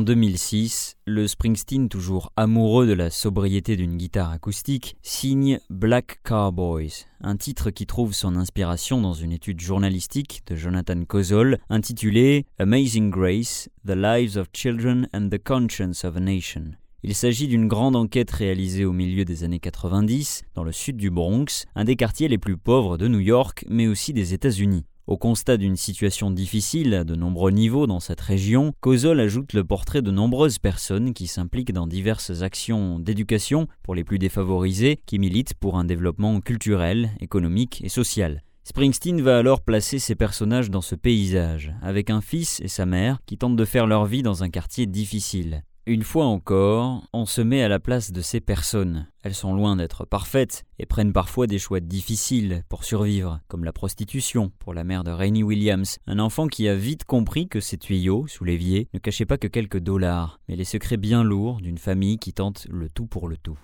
En 0.00 0.02
2006, 0.02 0.96
le 1.04 1.28
Springsteen, 1.28 1.90
toujours 1.90 2.32
amoureux 2.34 2.86
de 2.86 2.94
la 2.94 3.10
sobriété 3.10 3.76
d'une 3.76 3.98
guitare 3.98 4.30
acoustique, 4.30 4.96
signe 5.02 5.60
Black 5.68 6.20
Cowboys, 6.24 7.04
un 7.20 7.36
titre 7.36 7.70
qui 7.70 7.84
trouve 7.84 8.14
son 8.14 8.34
inspiration 8.34 9.02
dans 9.02 9.12
une 9.12 9.30
étude 9.30 9.60
journalistique 9.60 10.40
de 10.46 10.56
Jonathan 10.56 11.04
Kozol 11.04 11.58
intitulée 11.68 12.46
Amazing 12.58 13.10
Grace, 13.10 13.68
The 13.86 13.90
Lives 13.90 14.38
of 14.38 14.48
Children 14.54 15.06
and 15.12 15.28
the 15.28 15.44
Conscience 15.44 16.02
of 16.06 16.16
a 16.16 16.20
Nation. 16.20 16.70
Il 17.02 17.14
s'agit 17.14 17.46
d'une 17.46 17.68
grande 17.68 17.94
enquête 17.94 18.30
réalisée 18.30 18.86
au 18.86 18.94
milieu 18.94 19.26
des 19.26 19.44
années 19.44 19.60
90 19.60 20.44
dans 20.54 20.64
le 20.64 20.72
sud 20.72 20.96
du 20.96 21.10
Bronx, 21.10 21.66
un 21.74 21.84
des 21.84 21.96
quartiers 21.96 22.28
les 22.28 22.38
plus 22.38 22.56
pauvres 22.56 22.96
de 22.96 23.06
New 23.06 23.20
York, 23.20 23.66
mais 23.68 23.86
aussi 23.86 24.14
des 24.14 24.32
États-Unis. 24.32 24.86
Au 25.06 25.16
constat 25.16 25.56
d'une 25.56 25.76
situation 25.76 26.30
difficile 26.30 26.94
à 26.94 27.04
de 27.04 27.16
nombreux 27.16 27.50
niveaux 27.50 27.86
dans 27.86 28.00
cette 28.00 28.20
région, 28.20 28.72
Kozol 28.80 29.18
ajoute 29.18 29.54
le 29.54 29.64
portrait 29.64 30.02
de 30.02 30.10
nombreuses 30.10 30.58
personnes 30.58 31.14
qui 31.14 31.26
s'impliquent 31.26 31.72
dans 31.72 31.86
diverses 31.86 32.42
actions 32.42 32.98
d'éducation 32.98 33.66
pour 33.82 33.94
les 33.94 34.04
plus 34.04 34.18
défavorisés, 34.18 35.00
qui 35.06 35.18
militent 35.18 35.54
pour 35.54 35.78
un 35.78 35.84
développement 35.84 36.40
culturel, 36.40 37.10
économique 37.20 37.80
et 37.82 37.88
social. 37.88 38.42
Springsteen 38.62 39.20
va 39.20 39.38
alors 39.38 39.62
placer 39.62 39.98
ses 39.98 40.14
personnages 40.14 40.70
dans 40.70 40.82
ce 40.82 40.94
paysage, 40.94 41.74
avec 41.82 42.08
un 42.10 42.20
fils 42.20 42.60
et 42.60 42.68
sa 42.68 42.86
mère 42.86 43.18
qui 43.26 43.36
tentent 43.36 43.56
de 43.56 43.64
faire 43.64 43.86
leur 43.86 44.04
vie 44.06 44.22
dans 44.22 44.44
un 44.44 44.48
quartier 44.48 44.86
difficile. 44.86 45.64
Une 45.86 46.02
fois 46.02 46.26
encore, 46.26 47.08
on 47.14 47.24
se 47.24 47.40
met 47.40 47.62
à 47.62 47.68
la 47.68 47.80
place 47.80 48.12
de 48.12 48.20
ces 48.20 48.40
personnes. 48.40 49.06
Elles 49.22 49.34
sont 49.34 49.54
loin 49.54 49.76
d'être 49.76 50.04
parfaites 50.04 50.66
et 50.78 50.84
prennent 50.84 51.14
parfois 51.14 51.46
des 51.46 51.58
choix 51.58 51.80
difficiles 51.80 52.64
pour 52.68 52.84
survivre, 52.84 53.40
comme 53.48 53.64
la 53.64 53.72
prostitution 53.72 54.52
pour 54.58 54.74
la 54.74 54.84
mère 54.84 55.04
de 55.04 55.10
Rainey 55.10 55.42
Williams, 55.42 55.98
un 56.06 56.18
enfant 56.18 56.48
qui 56.48 56.68
a 56.68 56.74
vite 56.74 57.04
compris 57.04 57.48
que 57.48 57.60
ses 57.60 57.78
tuyaux, 57.78 58.26
sous 58.28 58.44
l'évier, 58.44 58.88
ne 58.92 58.98
cachaient 58.98 59.24
pas 59.24 59.38
que 59.38 59.48
quelques 59.48 59.78
dollars, 59.78 60.38
mais 60.48 60.56
les 60.56 60.64
secrets 60.64 60.98
bien 60.98 61.24
lourds 61.24 61.62
d'une 61.62 61.78
famille 61.78 62.18
qui 62.18 62.34
tente 62.34 62.66
le 62.70 62.90
tout 62.90 63.06
pour 63.06 63.26
le 63.26 63.38
tout. 63.38 63.58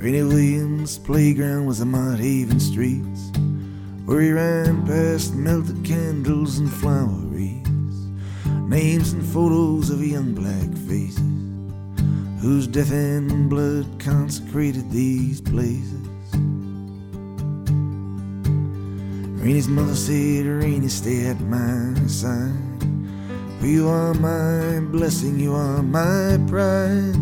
Rainey 0.00 0.22
Williams' 0.22 0.98
playground 0.98 1.68
was 1.68 1.84
Mount 1.84 2.18
Haven 2.18 2.58
streets, 2.58 3.30
where 4.04 4.20
he 4.20 4.32
ran 4.32 4.84
past 4.84 5.36
melted 5.36 5.84
candles 5.84 6.58
and 6.58 6.68
names 8.70 9.12
and 9.12 9.26
photos 9.26 9.90
of 9.90 10.00
young 10.00 10.32
black 10.32 10.70
faces, 10.86 11.18
whose 12.40 12.68
death 12.68 12.92
and 12.92 13.50
blood 13.50 13.84
consecrated 13.98 14.88
these 14.92 15.40
places. 15.40 16.06
Rainey's 19.42 19.66
mother 19.66 19.96
said, 19.96 20.46
Rainey, 20.46 20.86
stay 20.86 21.26
at 21.26 21.40
my 21.40 21.94
side. 22.06 22.54
For 23.58 23.66
you 23.66 23.88
are 23.88 24.14
my 24.14 24.78
blessing, 24.92 25.40
you 25.40 25.52
are 25.52 25.82
my 25.82 26.38
pride. 26.46 27.18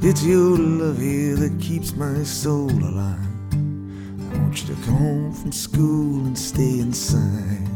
It's 0.00 0.24
your 0.24 0.56
love 0.56 0.98
here 0.98 1.36
that 1.36 1.60
keeps 1.60 1.94
my 1.94 2.22
soul 2.22 2.70
alive. 2.70 3.18
I 3.52 4.38
want 4.38 4.62
you 4.62 4.74
to 4.74 4.80
come 4.86 4.96
home 4.96 5.32
from 5.34 5.52
school 5.52 6.24
and 6.24 6.38
stay 6.38 6.80
inside. 6.80 7.69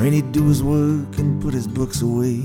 Rainy'd 0.00 0.32
do 0.32 0.48
his 0.48 0.62
work 0.62 1.18
and 1.18 1.42
put 1.42 1.52
his 1.52 1.68
books 1.68 2.00
away. 2.00 2.40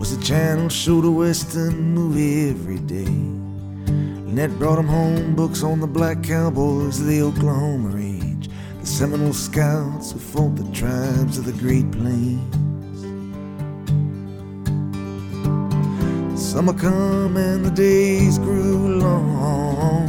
Was 0.00 0.16
the 0.16 0.20
channel 0.24 0.68
showed 0.68 1.04
a 1.04 1.10
western 1.12 1.94
movie 1.94 2.50
every 2.50 2.80
day. 2.80 3.06
Lynette 4.26 4.58
brought 4.58 4.80
him 4.80 4.88
home 4.88 5.36
books 5.36 5.62
on 5.62 5.78
the 5.78 5.86
black 5.86 6.24
cowboys 6.24 6.98
of 6.98 7.06
the 7.06 7.22
Oklahoma 7.22 7.90
range. 7.90 8.50
The 8.80 8.86
Seminole 8.86 9.32
scouts 9.32 10.10
who 10.10 10.18
fought 10.18 10.56
the 10.56 10.68
tribes 10.72 11.38
of 11.38 11.44
the 11.44 11.52
Great 11.52 11.88
Plains. 11.92 12.42
Summer 16.36 16.72
come 16.72 17.36
and 17.36 17.64
the 17.64 17.70
days 17.70 18.38
grew 18.38 18.98
long. 18.98 20.08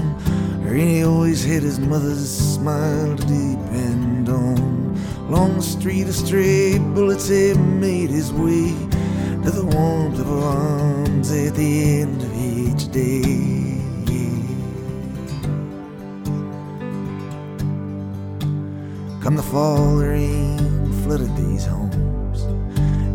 Rainy 0.64 1.04
always 1.04 1.44
hid 1.44 1.62
his 1.62 1.80
mother's 1.80 2.32
smile 2.56 3.12
on. 3.12 3.69
Along 5.30 5.58
the 5.58 5.62
street, 5.62 6.08
a 6.08 6.12
stray 6.12 6.80
bullets 6.80 7.30
had 7.30 7.56
made 7.60 8.10
his 8.10 8.34
way 8.34 8.74
to 9.44 9.52
the 9.52 9.64
warmth 9.64 10.20
of 10.20 10.28
arms 10.28 11.32
at 11.32 11.54
the 11.54 12.02
end 12.02 12.20
of 12.20 12.34
each 12.36 12.92
day. 12.92 13.22
Come 19.22 19.36
the 19.36 19.44
fall, 19.44 19.98
the 19.98 20.08
rain 20.08 20.92
flooded 21.04 21.36
these 21.36 21.64
homes. 21.64 22.48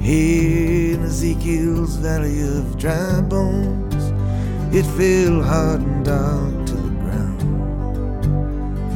Here 0.01 0.95
in 0.95 1.03
Ezekiel's 1.03 1.97
valley 1.97 2.43
of 2.43 2.79
dry 2.79 3.23
bones, 3.23 4.13
it 4.73 4.87
fell 4.97 5.43
hard 5.43 5.81
and 5.81 6.05
dark 6.05 6.67
to 6.67 6.75
the 6.75 6.91
ground. 7.03 7.43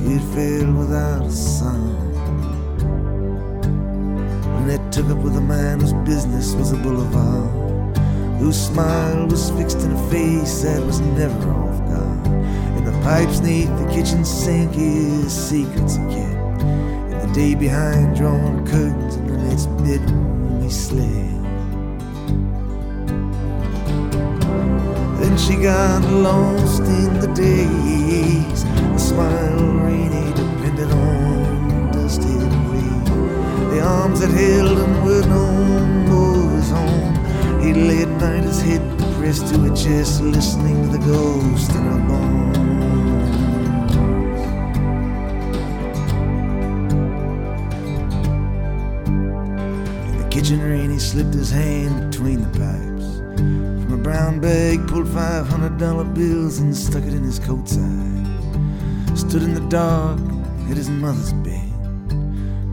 It 0.07 0.23
fell 0.33 0.73
without 0.75 1.27
a 1.27 1.33
sound. 1.33 1.78
And 4.69 4.87
it 4.87 4.93
took 4.93 5.09
up 5.09 5.17
with 5.25 5.35
a 5.35 5.41
man 5.41 5.81
whose 5.81 5.95
business 6.05 6.53
was 6.53 6.73
a 6.73 6.77
boulevard, 6.77 7.97
whose 8.39 8.67
smile 8.67 9.27
was 9.27 9.51
fixed 9.53 9.79
in 9.79 9.93
a 9.93 10.11
face 10.11 10.61
that 10.61 10.85
was 10.85 11.01
never 11.01 11.51
off 11.53 11.79
guard. 11.89 12.27
And 12.77 12.87
the 12.87 12.93
pipes 13.01 13.41
neath 13.41 13.71
the 13.79 13.91
kitchen 13.91 14.27
sink 14.27 14.73
is 14.77 15.33
secrets 15.33 15.97
kept. 15.97 16.61
And 16.61 17.19
the 17.23 17.33
day 17.33 17.55
behind 17.55 18.15
drawn 18.15 18.67
curtains 18.67 19.17
in 19.17 19.27
the 19.29 19.39
next 19.39 19.69
bedroom 19.79 20.63
he 20.63 20.69
slept. 20.69 21.09
Then 25.19 25.39
she 25.39 25.57
got 25.57 26.03
lost 26.13 26.83
in 26.83 27.21
the 27.21 27.29
days. 27.29 28.65
A 28.65 28.99
smile 28.99 29.88
pressed 39.29 39.53
to 39.53 39.59
her 39.59 39.77
chest, 39.77 40.23
listening 40.23 40.83
to 40.85 40.97
the 40.97 41.05
ghost 41.05 41.71
in 41.73 41.83
her 41.83 42.01
bones. 42.09 42.57
In 50.09 50.17
the 50.17 50.29
kitchen 50.31 50.63
rain, 50.63 50.91
he 50.91 50.99
slipped 50.99 51.35
his 51.35 51.51
hand 51.51 52.11
between 52.11 52.41
the 52.41 52.49
pipes. 52.59 53.19
From 53.37 53.93
a 53.93 54.03
brown 54.03 54.41
bag, 54.41 54.89
pulled 54.89 55.09
five 55.09 55.47
hundred 55.47 55.77
dollar 55.77 56.05
bills 56.05 56.61
and 56.61 56.75
stuck 56.75 57.03
it 57.03 57.13
in 57.13 57.23
his 57.23 57.39
coat 57.39 57.69
side. 57.69 58.27
Stood 59.15 59.43
in 59.43 59.53
the 59.53 59.69
dark 59.69 60.19
at 60.71 60.79
his 60.79 60.89
mother's 60.89 61.35
bed, 61.35 62.09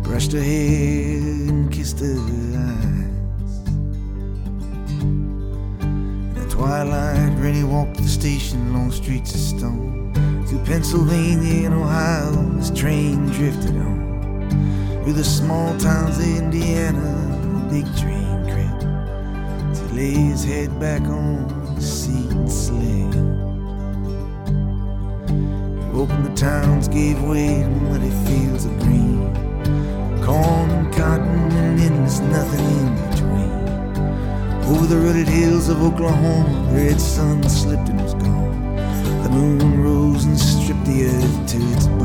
brushed 0.03 0.32
her 0.32 0.41
hair 0.41 1.20
and 1.49 1.70
kissed 1.70 1.99
her 1.99 2.16
Twilight, 6.66 7.38
Rennie 7.38 7.63
walked 7.63 7.97
the 7.97 8.07
station 8.07 8.70
along 8.70 8.89
streets 8.89 9.36
of 9.36 9.39
stone. 9.39 10.11
Through 10.47 10.66
Pennsylvania 10.66 11.68
and 11.68 11.76
Ohio, 11.76 12.57
his 12.57 12.72
train 12.72 13.28
drifted 13.28 13.76
on. 13.78 14.49
Through 15.03 15.13
the 15.13 15.24
small 15.24 15.78
towns 15.78 16.18
of 16.18 16.26
Indiana, 16.26 16.99
the 17.53 17.70
big 17.70 17.86
train 17.95 18.49
crept. 18.49 18.82
To 18.82 19.93
lay 19.93 20.13
his 20.13 20.43
head 20.43 20.80
back 20.80 21.03
on 21.03 21.76
the 21.76 21.82
seat 21.82 22.32
and 22.32 22.51
slept. 22.51 23.13
He 25.30 26.01
opened 26.01 26.26
the 26.26 26.36
towns, 26.36 26.88
gave 26.88 27.22
way 27.22 27.61
to 27.61 27.70
muddy 27.70 28.09
fields 28.26 28.66
of 28.66 28.76
green. 28.80 29.22
Corn 30.24 30.72
and 30.72 30.91
cotton, 30.95 31.51
and 31.51 31.80
there's 31.80 32.22
nothing 32.22 32.66
in. 32.66 33.05
Over 34.68 34.88
the 34.88 34.97
rutted 34.97 35.28
hills 35.28 35.70
of 35.70 35.82
Oklahoma, 35.84 36.72
the 36.72 36.76
red 36.76 36.99
sun 36.99 37.43
slipped 37.47 37.88
and 37.89 38.01
was 38.01 38.16
gone. 38.16 38.76
The 39.24 39.30
moon 39.30 39.80
rose 39.84 40.26
and 40.26 40.39
stripped 40.39 40.86
the 40.86 41.05
earth 41.05 41.47
to 41.49 41.57
its 41.74 41.86
bone. 41.88 42.05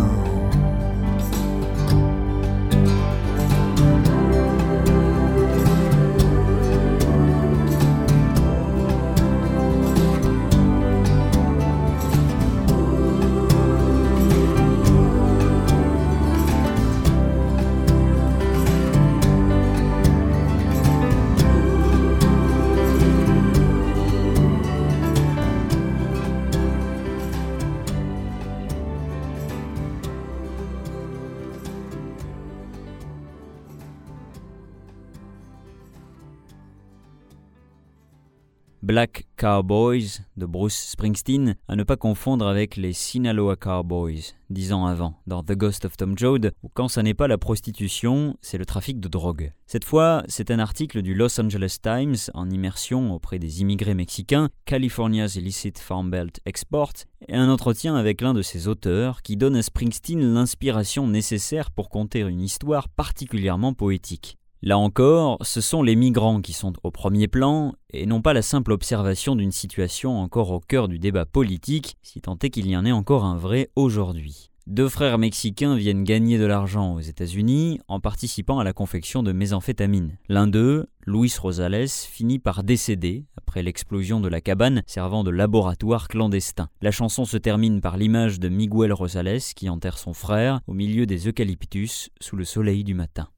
Black 38.91 39.29
Cowboys 39.37 40.19
de 40.37 40.47
Bruce 40.47 40.75
Springsteen, 40.75 41.55
à 41.69 41.77
ne 41.77 41.85
pas 41.85 41.95
confondre 41.95 42.49
avec 42.49 42.75
les 42.75 42.93
Sinaloa 42.93 43.55
Cowboys, 43.55 44.35
dix 44.51 44.73
ans 44.73 44.85
avant, 44.85 45.15
dans 45.29 45.45
The 45.45 45.53
Ghost 45.53 45.85
of 45.85 45.97
Tom 45.97 46.19
Joad, 46.19 46.51
où 46.65 46.69
quand 46.75 46.89
ça 46.89 47.05
n'est 47.05 47.15
pas 47.15 47.29
la 47.29 47.39
prostitution, 47.39 48.37
c'est 48.41 48.59
le 48.59 48.67
trafic 48.67 48.99
de 48.99 49.07
drogue. 49.07 49.53
Cette 49.69 49.85
fois, 49.85 50.25
c'est 50.27 50.51
un 50.51 50.59
article 50.59 51.03
du 51.03 51.15
Los 51.15 51.41
Angeles 51.41 51.77
Times 51.81 52.17
en 52.35 52.51
immersion 52.51 53.15
auprès 53.15 53.39
des 53.39 53.61
immigrés 53.61 53.95
mexicains, 53.95 54.49
California's 54.65 55.37
Illicit 55.37 55.79
Farm 55.79 56.11
Belt 56.11 56.41
Export, 56.45 56.95
et 57.29 57.37
un 57.37 57.49
entretien 57.49 57.95
avec 57.95 58.21
l'un 58.21 58.35
de 58.35 58.43
ses 58.43 58.67
auteurs 58.67 59.23
qui 59.23 59.37
donne 59.37 59.55
à 59.55 59.63
Springsteen 59.63 60.35
l'inspiration 60.35 61.07
nécessaire 61.07 61.71
pour 61.71 61.91
conter 61.91 62.23
une 62.23 62.41
histoire 62.41 62.89
particulièrement 62.89 63.73
poétique. 63.73 64.40
Là 64.63 64.77
encore, 64.77 65.39
ce 65.41 65.63
sont 65.63 65.83
les 65.83 65.97
migrants 65.97 66.43
qui 66.43 66.53
sont 66.53 66.75
au 66.83 66.91
premier 66.91 67.29
plan 67.29 67.73
et 67.95 68.05
non 68.05 68.21
pas 68.21 68.35
la 68.35 68.43
simple 68.43 68.73
observation 68.73 69.35
d'une 69.35 69.53
situation 69.53 70.19
encore 70.19 70.51
au 70.51 70.61
cœur 70.61 70.87
du 70.87 70.99
débat 70.99 71.25
politique, 71.25 71.97
si 72.03 72.21
tant 72.21 72.39
est 72.43 72.51
qu'il 72.51 72.69
y 72.69 72.77
en 72.77 72.85
ait 72.85 72.93
encore 72.93 73.25
un 73.25 73.39
vrai 73.39 73.71
aujourd'hui. 73.75 74.51
Deux 74.67 74.91
frères 74.91 75.17
mexicains 75.17 75.75
viennent 75.77 76.05
gagner 76.05 76.37
de 76.37 76.45
l'argent 76.45 76.95
aux 76.95 77.01
États-Unis 77.01 77.81
en 77.89 78.01
participant 78.01 78.59
à 78.59 78.65
la 78.65 78.75
confection 78.75 79.23
de 79.23 79.33
méthamphétamine. 79.33 80.19
L'un 80.29 80.47
d'eux, 80.47 80.87
Luis 81.07 81.33
Rosales, 81.41 81.89
finit 81.89 82.39
par 82.39 82.63
décéder 82.63 83.25
après 83.39 83.63
l'explosion 83.63 84.21
de 84.21 84.29
la 84.29 84.43
cabane 84.43 84.83
servant 84.87 85.25
de 85.25 85.31
laboratoire 85.31 86.07
clandestin. 86.07 86.69
La 86.83 86.91
chanson 86.91 87.25
se 87.25 87.39
termine 87.39 87.81
par 87.81 87.97
l'image 87.97 88.39
de 88.39 88.51
Miguel 88.51 88.93
Rosales 88.93 89.41
qui 89.57 89.71
enterre 89.71 89.97
son 89.97 90.13
frère 90.13 90.61
au 90.67 90.75
milieu 90.75 91.07
des 91.07 91.27
eucalyptus 91.27 92.11
sous 92.21 92.37
le 92.37 92.45
soleil 92.45 92.85
du 92.85 92.93
matin. 92.93 93.29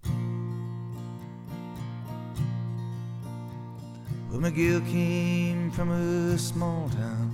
Well, 4.33 4.41
McGill 4.41 4.81
came 4.91 5.71
from 5.73 5.91
a 5.91 6.39
small 6.39 6.89
town 6.89 7.31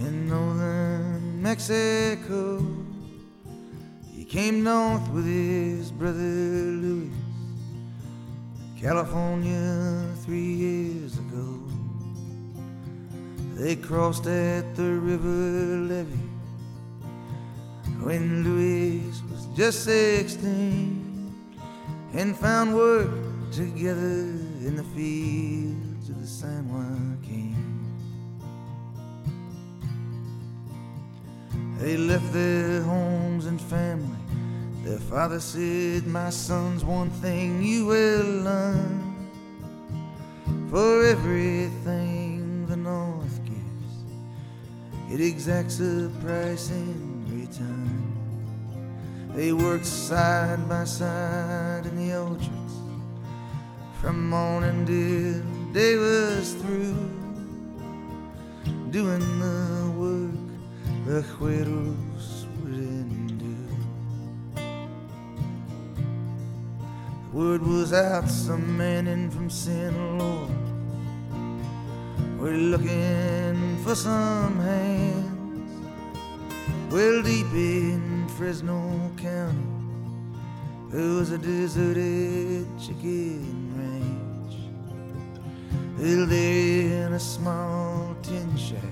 in 0.00 0.28
northern 0.28 1.40
Mexico. 1.40 2.66
He 4.12 4.24
came 4.24 4.64
north 4.64 5.08
with 5.10 5.24
his 5.24 5.92
brother 5.92 6.18
Louis, 6.18 7.12
California, 8.76 10.04
three 10.24 10.52
years 10.66 11.16
ago. 11.16 11.62
They 13.54 13.76
crossed 13.76 14.26
at 14.26 14.74
the 14.74 14.94
river 14.94 15.76
levee 15.94 16.28
when 18.02 18.42
Louis 18.42 19.22
was 19.30 19.46
just 19.56 19.84
16 19.84 21.32
and 22.14 22.36
found 22.36 22.74
work 22.74 23.10
together 23.52 24.45
in 24.66 24.74
the 24.74 24.82
fields 24.82 26.08
of 26.10 26.20
the 26.20 26.26
San 26.26 26.68
Joaquin. 26.68 27.54
They 31.78 31.96
left 31.96 32.32
their 32.32 32.82
homes 32.82 33.46
and 33.46 33.60
family. 33.60 34.18
Their 34.82 34.98
father 34.98 35.38
said, 35.38 36.08
My 36.08 36.30
son's 36.30 36.84
one 36.84 37.10
thing 37.10 37.62
you 37.62 37.86
will 37.86 38.26
learn. 38.42 39.30
For 40.68 41.04
everything 41.04 42.66
the 42.66 42.76
North 42.76 43.38
gives, 43.44 43.94
it 45.12 45.20
exacts 45.24 45.78
a 45.78 46.10
price 46.24 46.70
in 46.70 47.24
return. 47.30 48.02
They 49.32 49.52
worked 49.52 49.86
side 49.86 50.68
by 50.68 50.84
side 50.84 51.86
in 51.86 51.96
the 51.96 52.16
orchards 52.16 52.65
from 54.00 54.28
morning 54.28 54.84
till 54.84 55.42
day 55.72 55.96
was 55.96 56.52
through, 56.54 57.10
doing 58.90 59.24
the 59.38 59.90
work 59.96 60.46
the 61.06 61.22
Jueros 61.22 62.46
wouldn't 62.60 63.38
do. 63.38 63.56
The 67.30 67.36
word 67.36 67.62
was 67.62 67.92
out, 67.92 68.28
some 68.28 68.76
men 68.76 69.06
in 69.06 69.30
from 69.30 69.48
Sinaloa 69.48 70.48
were 72.38 72.50
looking 72.50 73.78
for 73.82 73.94
some 73.94 74.60
hands. 74.60 75.72
Well, 76.92 77.22
deep 77.22 77.52
in 77.52 78.28
Fresno 78.36 79.10
County, 79.16 79.66
there 80.90 81.14
was 81.18 81.30
a 81.30 81.38
deserted 81.38 82.66
chicken. 82.78 83.65
Well, 85.98 86.26
there 86.26 87.06
in 87.06 87.14
a 87.14 87.18
small 87.18 88.14
tin 88.22 88.54
shack 88.54 88.82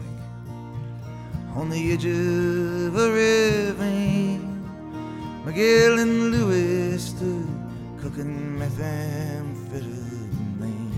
on 1.55 1.69
the 1.69 1.93
edge 1.93 2.07
of 2.07 2.97
a 2.97 3.13
ravine, 3.13 4.65
Miguel 5.45 5.99
and 5.99 6.31
Louis 6.33 6.99
stood 6.99 7.47
cooking 8.01 8.59
methamphetamine. 8.59 10.95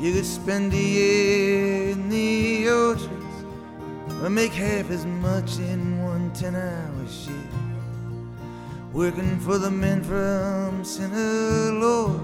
You 0.00 0.12
could 0.12 0.24
spend 0.24 0.72
a 0.72 0.76
year 0.76 1.90
in 1.90 2.08
the 2.08 2.68
orchards 2.68 3.44
or 4.22 4.30
make 4.30 4.52
half 4.52 4.88
as 4.92 5.04
much 5.04 5.58
in 5.58 6.00
one 6.04 6.30
ten-hour 6.32 7.08
shift. 7.08 7.39
Working 8.92 9.38
for 9.38 9.56
the 9.56 9.70
men 9.70 10.02
from 10.02 10.84
Sinaloa. 10.84 12.18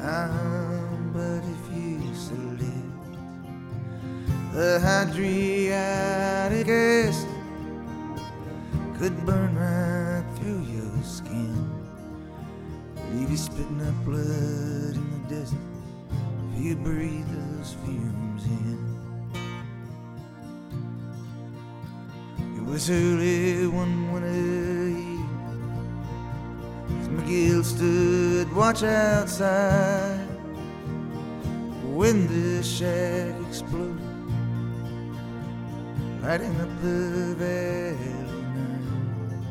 Ah, 0.00 0.88
but 1.12 1.42
if 1.44 1.76
you 1.76 2.00
select 2.14 2.64
the 4.54 4.80
hydriatic 4.82 6.68
acid 6.68 7.28
could 8.98 9.14
burn 9.26 9.54
right 9.56 10.24
through 10.36 10.62
your 10.62 11.02
skin, 11.04 11.70
leave 13.12 13.30
you 13.30 13.36
spitting 13.36 13.82
up 13.86 14.04
blood 14.06 14.96
in 14.96 15.10
the 15.10 15.34
desert 15.34 15.58
if 16.54 16.64
you 16.64 16.76
breathe 16.76 17.28
those 17.28 17.76
fumes 17.84 18.46
in. 18.46 18.87
Was 22.68 22.90
early 22.90 23.66
one 23.66 24.12
winter 24.12 24.28
eve 24.28 25.24
as 27.00 27.08
McGill 27.08 27.64
stood 27.64 28.52
watch 28.54 28.82
outside 28.82 30.26
when 31.96 32.26
the 32.28 32.62
shack 32.62 33.34
exploded, 33.48 33.98
lighting 36.22 36.54
up 36.60 36.68
the 36.82 37.34
valley 37.38 38.14
night. 38.54 39.42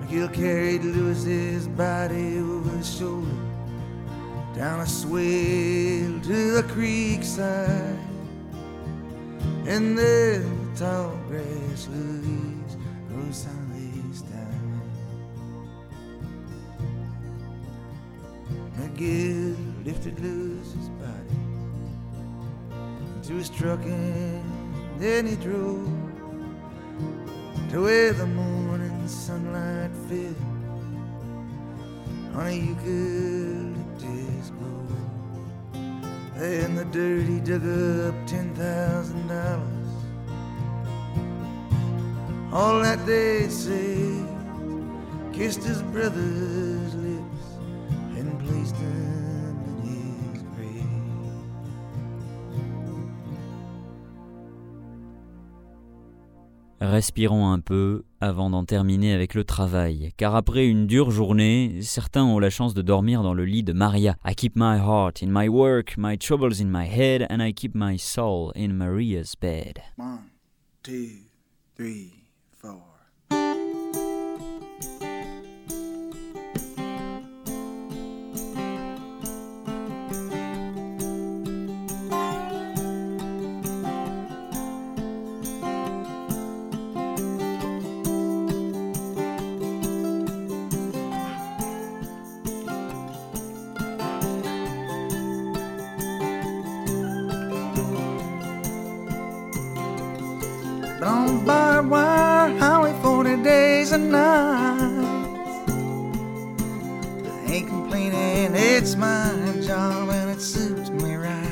McGill 0.00 0.32
carried 0.32 0.84
Lewis's 0.84 1.66
body 1.66 2.38
over 2.38 2.70
his 2.76 2.96
shoulder 2.96 3.28
down 4.54 4.80
a 4.80 4.86
swale 4.86 6.20
to 6.20 6.52
the 6.52 6.64
creek 6.68 7.24
side. 7.24 7.98
And 9.66 9.98
there 9.98 10.38
the 10.38 10.78
tall 10.78 11.18
grass 11.28 11.88
leaves 11.88 12.35
silently 13.36 14.00
down. 14.30 14.80
McGill 18.78 19.84
lifted 19.84 20.18
Lewis's 20.20 20.88
body 21.00 21.38
into 23.16 23.34
his 23.34 23.50
truck 23.50 23.80
and 23.84 24.42
then 24.98 25.26
he 25.26 25.36
drove 25.36 25.86
to 27.70 27.82
where 27.82 28.12
the 28.14 28.26
morning 28.26 29.06
sunlight 29.06 29.90
fell 30.08 30.34
on 32.40 32.46
a 32.46 32.52
eucalyptus 32.52 34.50
grove. 34.58 34.96
There 36.36 36.60
in 36.64 36.74
the 36.74 36.86
dirt, 36.86 37.26
he 37.26 37.40
dug 37.40 37.66
up 38.08 38.14
ten 38.26 38.54
thousand 38.54 39.28
dollars. 39.28 39.75
All 42.56 42.80
that 42.80 43.04
they 43.04 43.50
saved, 43.50 44.30
kissed 45.34 45.62
his 45.62 45.82
brother's 45.92 46.94
lips, 46.94 47.44
and 48.16 48.38
placed 48.38 48.76
in 48.80 49.58
his 49.84 50.42
grave. 50.54 50.86
Respirons 56.80 57.52
un 57.52 57.60
peu 57.60 58.04
avant 58.22 58.48
d'en 58.48 58.64
terminer 58.64 59.12
avec 59.12 59.34
le 59.34 59.44
travail, 59.44 60.12
car 60.16 60.34
après 60.34 60.66
une 60.66 60.86
dure 60.86 61.10
journée, 61.10 61.82
certains 61.82 62.24
ont 62.24 62.38
la 62.38 62.48
chance 62.48 62.72
de 62.72 62.80
dormir 62.80 63.22
dans 63.22 63.34
le 63.34 63.44
lit 63.44 63.64
de 63.64 63.74
Maria. 63.74 64.16
I 64.24 64.34
keep 64.34 64.56
my 64.56 64.78
heart 64.78 65.22
in 65.22 65.28
my 65.30 65.50
work, 65.50 65.98
my 65.98 66.16
troubles 66.16 66.62
in 66.62 66.70
my 66.70 66.86
head, 66.86 67.26
and 67.28 67.42
I 67.42 67.52
keep 67.52 67.74
my 67.74 67.98
soul 67.98 68.50
in 68.54 68.68
Maria's 68.68 69.34
bed. 69.36 69.82
One, 69.98 70.30
two, 70.82 71.18
three, 71.76 72.15
for. 72.66 72.82
Don't 101.00 101.44
buy 101.44 101.80
wine 101.80 102.15
wire 102.46 102.58
highway 102.58 103.02
40 103.02 103.42
days 103.42 103.92
and 103.92 104.10
nights. 104.10 105.06
I 107.26 107.52
ain't 107.52 107.68
complaining, 107.68 108.54
it's 108.54 108.96
my 108.96 109.32
job 109.62 110.08
and 110.10 110.30
it 110.30 110.40
suits 110.40 110.90
me 110.90 111.14
right. 111.16 111.42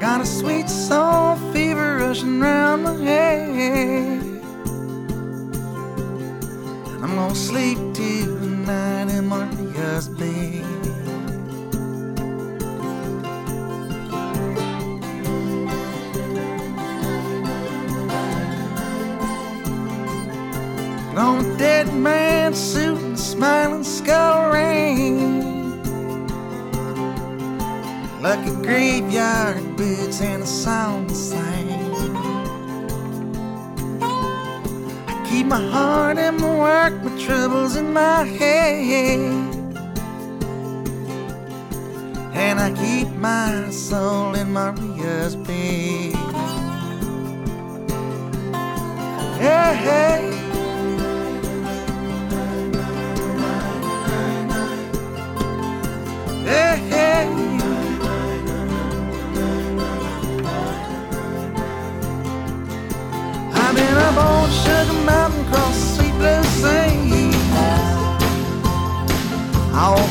Got 0.00 0.22
a 0.22 0.26
sweet 0.26 0.68
soul 0.68 1.36
fever 1.52 1.98
rushing 1.98 2.40
round 2.40 2.84
my 2.84 2.94
head. 2.94 4.22
I'm 7.02 7.14
gonna 7.16 7.34
sleep 7.34 7.78
tonight 7.94 9.08
in 9.10 9.28
Maria's 9.28 10.08
bed. 10.08 10.69
On 21.20 21.44
a 21.44 21.58
dead 21.58 21.92
man's 21.92 22.58
suit 22.58 22.98
and 22.98 23.18
smiling 23.18 23.84
skull 23.84 24.50
ring. 24.50 25.18
Like 28.22 28.42
a 28.46 28.54
graveyard 28.62 29.76
boots 29.76 30.22
and 30.22 30.42
a 30.42 30.46
song 30.46 31.06
to 31.08 31.14
sing. 31.14 31.68
I 35.12 35.26
keep 35.28 35.46
my 35.46 35.62
heart 35.74 36.16
in 36.16 36.36
my 36.36 36.54
work, 36.58 36.94
my 37.04 37.14
troubles 37.22 37.76
in 37.76 37.92
my 37.92 38.24
head. 38.24 39.20
And 42.32 42.58
I 42.58 42.72
keep 42.72 43.08
my 43.16 43.68
soul 43.70 44.34
in 44.34 44.52
Maria's 44.52 45.36
bed. 45.36 46.16
Hey, 49.38 49.74
hey. 49.86 50.30
Hey, 50.30 50.39
I'll 69.82 70.09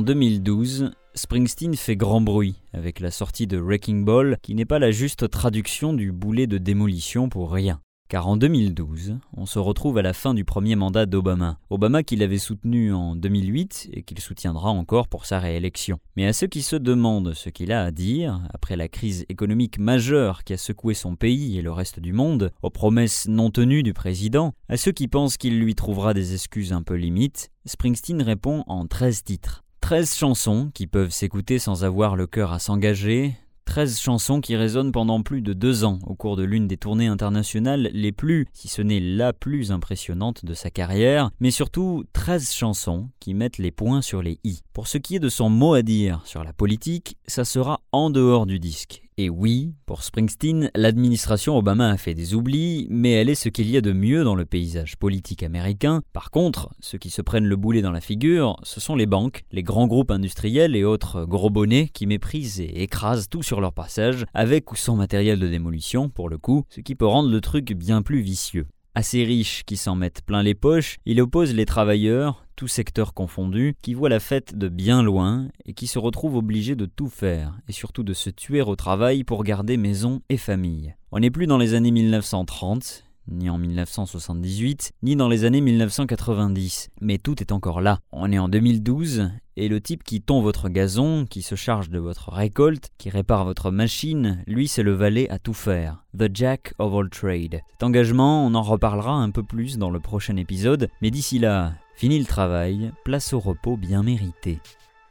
En 0.00 0.02
2012, 0.02 0.92
Springsteen 1.14 1.74
fait 1.74 1.94
grand 1.94 2.22
bruit 2.22 2.62
avec 2.72 3.00
la 3.00 3.10
sortie 3.10 3.46
de 3.46 3.58
Wrecking 3.58 4.02
Ball, 4.02 4.38
qui 4.40 4.54
n'est 4.54 4.64
pas 4.64 4.78
la 4.78 4.92
juste 4.92 5.28
traduction 5.28 5.92
du 5.92 6.10
boulet 6.10 6.46
de 6.46 6.56
démolition 6.56 7.28
pour 7.28 7.52
rien. 7.52 7.82
Car 8.08 8.26
en 8.26 8.38
2012, 8.38 9.18
on 9.36 9.44
se 9.44 9.58
retrouve 9.58 9.98
à 9.98 10.02
la 10.02 10.14
fin 10.14 10.32
du 10.32 10.46
premier 10.46 10.74
mandat 10.74 11.04
d'Obama. 11.04 11.58
Obama 11.68 12.02
qu'il 12.02 12.22
avait 12.22 12.38
soutenu 12.38 12.94
en 12.94 13.14
2008 13.14 13.90
et 13.92 14.02
qu'il 14.02 14.20
soutiendra 14.20 14.70
encore 14.70 15.06
pour 15.06 15.26
sa 15.26 15.38
réélection. 15.38 15.98
Mais 16.16 16.26
à 16.26 16.32
ceux 16.32 16.46
qui 16.46 16.62
se 16.62 16.76
demandent 16.76 17.34
ce 17.34 17.50
qu'il 17.50 17.70
a 17.70 17.84
à 17.84 17.90
dire, 17.90 18.40
après 18.54 18.76
la 18.76 18.88
crise 18.88 19.26
économique 19.28 19.78
majeure 19.78 20.44
qui 20.44 20.54
a 20.54 20.56
secoué 20.56 20.94
son 20.94 21.14
pays 21.14 21.58
et 21.58 21.62
le 21.62 21.72
reste 21.72 22.00
du 22.00 22.14
monde, 22.14 22.52
aux 22.62 22.70
promesses 22.70 23.28
non 23.28 23.50
tenues 23.50 23.82
du 23.82 23.92
président, 23.92 24.54
à 24.70 24.78
ceux 24.78 24.92
qui 24.92 25.08
pensent 25.08 25.36
qu'il 25.36 25.60
lui 25.60 25.74
trouvera 25.74 26.14
des 26.14 26.32
excuses 26.32 26.72
un 26.72 26.82
peu 26.82 26.94
limites, 26.94 27.50
Springsteen 27.66 28.22
répond 28.22 28.64
en 28.66 28.86
13 28.86 29.24
titres. 29.24 29.62
13 29.90 30.14
chansons 30.14 30.70
qui 30.72 30.86
peuvent 30.86 31.10
s'écouter 31.10 31.58
sans 31.58 31.82
avoir 31.82 32.14
le 32.14 32.28
cœur 32.28 32.52
à 32.52 32.60
s'engager, 32.60 33.34
13 33.64 33.98
chansons 33.98 34.40
qui 34.40 34.54
résonnent 34.54 34.92
pendant 34.92 35.20
plus 35.20 35.42
de 35.42 35.52
deux 35.52 35.82
ans 35.82 35.98
au 36.06 36.14
cours 36.14 36.36
de 36.36 36.44
l'une 36.44 36.68
des 36.68 36.76
tournées 36.76 37.08
internationales 37.08 37.90
les 37.92 38.12
plus, 38.12 38.46
si 38.52 38.68
ce 38.68 38.82
n'est 38.82 39.00
la 39.00 39.32
plus 39.32 39.72
impressionnante 39.72 40.44
de 40.44 40.54
sa 40.54 40.70
carrière, 40.70 41.32
mais 41.40 41.50
surtout 41.50 42.04
13 42.12 42.52
chansons 42.52 43.08
qui 43.18 43.34
mettent 43.34 43.58
les 43.58 43.72
points 43.72 44.00
sur 44.00 44.22
les 44.22 44.38
i. 44.44 44.60
Pour 44.72 44.86
ce 44.86 44.96
qui 44.96 45.16
est 45.16 45.18
de 45.18 45.28
son 45.28 45.50
mot 45.50 45.74
à 45.74 45.82
dire 45.82 46.22
sur 46.24 46.44
la 46.44 46.52
politique, 46.52 47.16
ça 47.26 47.44
sera 47.44 47.80
en 47.90 48.10
dehors 48.10 48.46
du 48.46 48.60
disque. 48.60 49.02
Et 49.22 49.28
oui, 49.28 49.74
pour 49.84 50.02
Springsteen, 50.02 50.70
l'administration 50.74 51.58
Obama 51.58 51.90
a 51.90 51.98
fait 51.98 52.14
des 52.14 52.32
oublis, 52.32 52.86
mais 52.88 53.10
elle 53.10 53.28
est 53.28 53.34
ce 53.34 53.50
qu'il 53.50 53.70
y 53.70 53.76
a 53.76 53.82
de 53.82 53.92
mieux 53.92 54.24
dans 54.24 54.34
le 54.34 54.46
paysage 54.46 54.96
politique 54.96 55.42
américain. 55.42 56.00
Par 56.14 56.30
contre, 56.30 56.70
ceux 56.80 56.96
qui 56.96 57.10
se 57.10 57.20
prennent 57.20 57.44
le 57.44 57.56
boulet 57.56 57.82
dans 57.82 57.90
la 57.90 58.00
figure, 58.00 58.56
ce 58.62 58.80
sont 58.80 58.96
les 58.96 59.04
banques, 59.04 59.42
les 59.52 59.62
grands 59.62 59.86
groupes 59.86 60.10
industriels 60.10 60.74
et 60.74 60.84
autres 60.84 61.26
gros 61.26 61.50
bonnets 61.50 61.90
qui 61.92 62.06
méprisent 62.06 62.62
et 62.62 62.82
écrasent 62.82 63.28
tout 63.28 63.42
sur 63.42 63.60
leur 63.60 63.74
passage, 63.74 64.24
avec 64.32 64.72
ou 64.72 64.76
sans 64.76 64.96
matériel 64.96 65.38
de 65.38 65.48
démolition 65.48 66.08
pour 66.08 66.30
le 66.30 66.38
coup, 66.38 66.64
ce 66.70 66.80
qui 66.80 66.94
peut 66.94 67.04
rendre 67.04 67.28
le 67.28 67.42
truc 67.42 67.74
bien 67.74 68.00
plus 68.00 68.22
vicieux. 68.22 68.68
Assez 68.94 69.22
riches 69.22 69.62
qui 69.64 69.76
s'en 69.76 69.94
mettent 69.94 70.22
plein 70.22 70.42
les 70.42 70.54
poches, 70.54 70.96
il 71.06 71.20
oppose 71.20 71.54
les 71.54 71.64
travailleurs, 71.64 72.44
tous 72.56 72.66
secteurs 72.66 73.14
confondus, 73.14 73.76
qui 73.82 73.94
voient 73.94 74.08
la 74.08 74.18
fête 74.18 74.58
de 74.58 74.68
bien 74.68 75.02
loin 75.02 75.48
et 75.64 75.74
qui 75.74 75.86
se 75.86 76.00
retrouvent 76.00 76.36
obligés 76.36 76.74
de 76.74 76.86
tout 76.86 77.08
faire, 77.08 77.56
et 77.68 77.72
surtout 77.72 78.02
de 78.02 78.12
se 78.12 78.30
tuer 78.30 78.62
au 78.62 78.74
travail 78.74 79.22
pour 79.22 79.44
garder 79.44 79.76
maison 79.76 80.22
et 80.28 80.36
famille. 80.36 80.94
On 81.12 81.20
n'est 81.20 81.30
plus 81.30 81.46
dans 81.46 81.58
les 81.58 81.74
années 81.74 81.92
1930, 81.92 83.04
ni 83.30 83.50
en 83.50 83.58
1978, 83.58 84.92
ni 85.02 85.16
dans 85.16 85.28
les 85.28 85.44
années 85.44 85.60
1990, 85.60 86.90
mais 87.00 87.18
tout 87.18 87.40
est 87.40 87.52
encore 87.52 87.80
là. 87.80 88.00
On 88.12 88.30
est 88.32 88.38
en 88.38 88.48
2012, 88.48 89.30
et 89.56 89.68
le 89.68 89.80
type 89.80 90.04
qui 90.04 90.20
tond 90.20 90.40
votre 90.40 90.68
gazon, 90.68 91.26
qui 91.26 91.42
se 91.42 91.54
charge 91.54 91.90
de 91.90 91.98
votre 91.98 92.30
récolte, 92.30 92.90
qui 92.98 93.10
répare 93.10 93.44
votre 93.44 93.70
machine, 93.70 94.42
lui 94.46 94.68
c'est 94.68 94.82
le 94.82 94.92
valet 94.92 95.28
à 95.30 95.38
tout 95.38 95.54
faire. 95.54 96.04
The 96.18 96.28
Jack 96.32 96.74
of 96.78 96.94
all 96.94 97.10
trade. 97.10 97.60
Cet 97.70 97.82
engagement, 97.82 98.46
on 98.46 98.54
en 98.54 98.62
reparlera 98.62 99.14
un 99.14 99.30
peu 99.30 99.42
plus 99.42 99.78
dans 99.78 99.90
le 99.90 100.00
prochain 100.00 100.36
épisode, 100.36 100.88
mais 101.02 101.10
d'ici 101.10 101.38
là, 101.38 101.74
fini 101.94 102.18
le 102.18 102.26
travail, 102.26 102.92
place 103.04 103.32
au 103.32 103.40
repos 103.40 103.76
bien 103.76 104.02
mérité. 104.02 104.58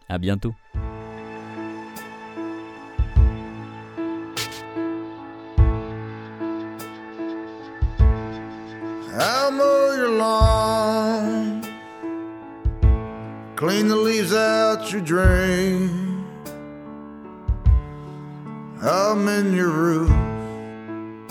À 0.07 0.17
bientôt. 0.17 0.53
long. 10.19 11.63
Clean 13.55 13.87
the 13.87 13.95
leaves 13.95 14.33
out 14.33 14.91
your 14.91 15.01
drain. 15.01 16.25
I'm 18.81 19.27
in 19.27 19.53
your 19.53 19.69
room 19.69 21.27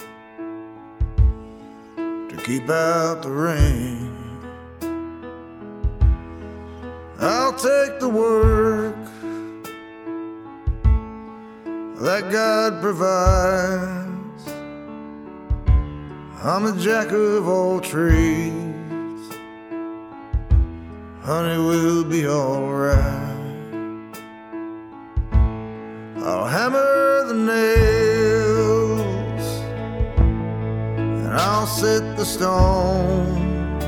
to 2.28 2.36
keep 2.44 2.68
out 2.68 3.22
the 3.22 3.30
rain. 3.30 4.14
I'll 7.20 7.54
take 7.54 7.98
the 8.00 8.08
work 8.08 8.96
that 12.06 12.30
God 12.30 12.80
provides. 12.80 14.42
I'm 16.44 16.66
a 16.66 16.78
jack 16.78 17.10
of 17.12 17.48
all 17.48 17.80
trades. 17.80 18.67
Honey, 21.28 21.58
we'll 21.58 22.04
be 22.04 22.26
alright. 22.26 22.96
I'll 26.24 26.46
hammer 26.46 27.26
the 27.28 27.34
nails 27.34 28.62
and 30.96 31.28
I'll 31.28 31.66
set 31.66 32.16
the 32.16 32.24
stone. 32.24 33.82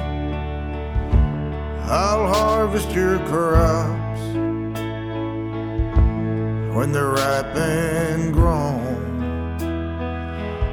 I'll 1.84 2.26
harvest 2.28 2.90
your 2.90 3.18
crops 3.20 4.20
when 6.76 6.92
they're 6.92 7.08
ripe 7.08 7.56
and 7.56 8.34
grown. 8.34 9.56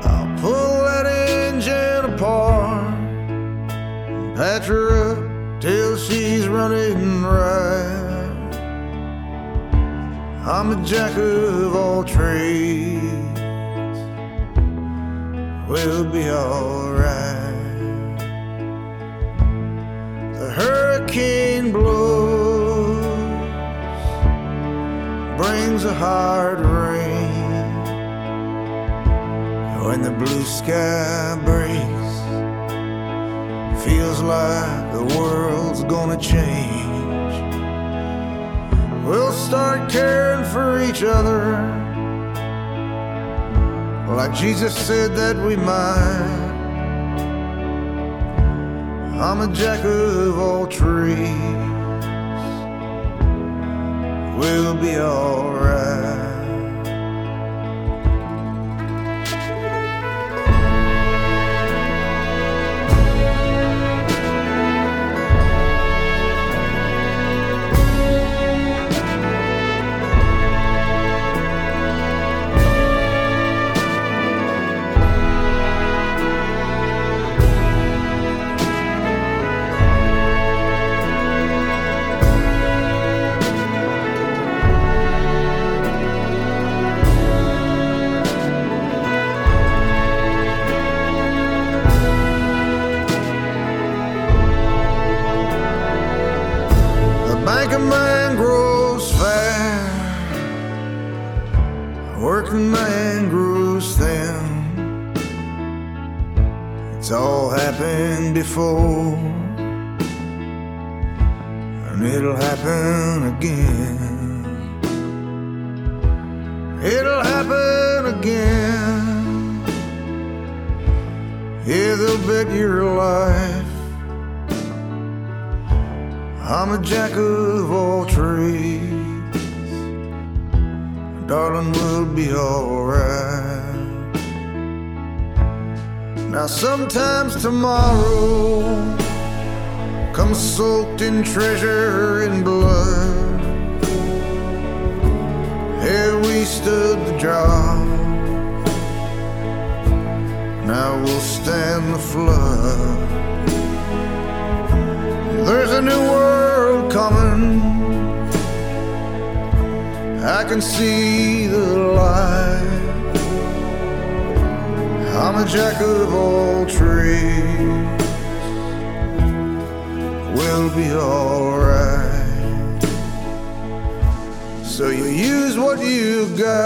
I'll 0.03 0.37
pull 0.41 0.83
that 0.83 1.05
engine 1.05 2.13
apart, 2.13 2.93
and 3.69 4.35
patch 4.35 4.65
her 4.65 5.11
up 5.11 5.16
till 5.59 5.97
she's 5.97 6.47
running 6.47 7.23
right. 7.23 8.17
I'm 10.45 10.71
a 10.71 10.85
jack 10.85 11.17
of 11.17 11.75
all 11.75 12.03
trades. 12.03 13.03
We'll 15.67 16.05
be 16.09 16.29
alright. 16.29 18.17
The 20.39 20.51
hurricane 20.55 21.71
blows, 21.71 23.03
brings 25.37 25.83
a 25.83 25.93
hard 25.93 26.59
rain. 26.59 27.37
When 29.83 30.01
the 30.01 30.11
blue 30.11 30.43
sky 30.43 31.37
breaks, 31.43 31.96
feels 33.97 34.21
like 34.21 34.91
the 34.91 35.03
world's 35.17 35.83
gonna 35.85 36.17
change. 36.17 37.35
We'll 39.07 39.31
start 39.31 39.89
caring 39.91 40.45
for 40.53 40.83
each 40.87 41.01
other, 41.01 41.41
like 44.19 44.35
Jesus 44.35 44.75
said 44.77 45.15
that 45.15 45.35
we 45.37 45.55
might. 45.55 46.45
I'm 49.19 49.39
a 49.41 49.51
jack 49.51 49.83
of 49.83 50.37
all 50.37 50.67
trades. 50.67 51.65
We'll 54.39 54.75
be 54.75 54.95
alright. 54.99 55.96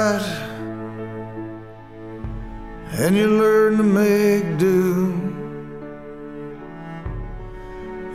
Got, 0.01 0.23
and 3.01 3.15
you 3.15 3.27
learn 3.43 3.77
to 3.77 3.83
make 3.83 4.45
do. 4.57 4.79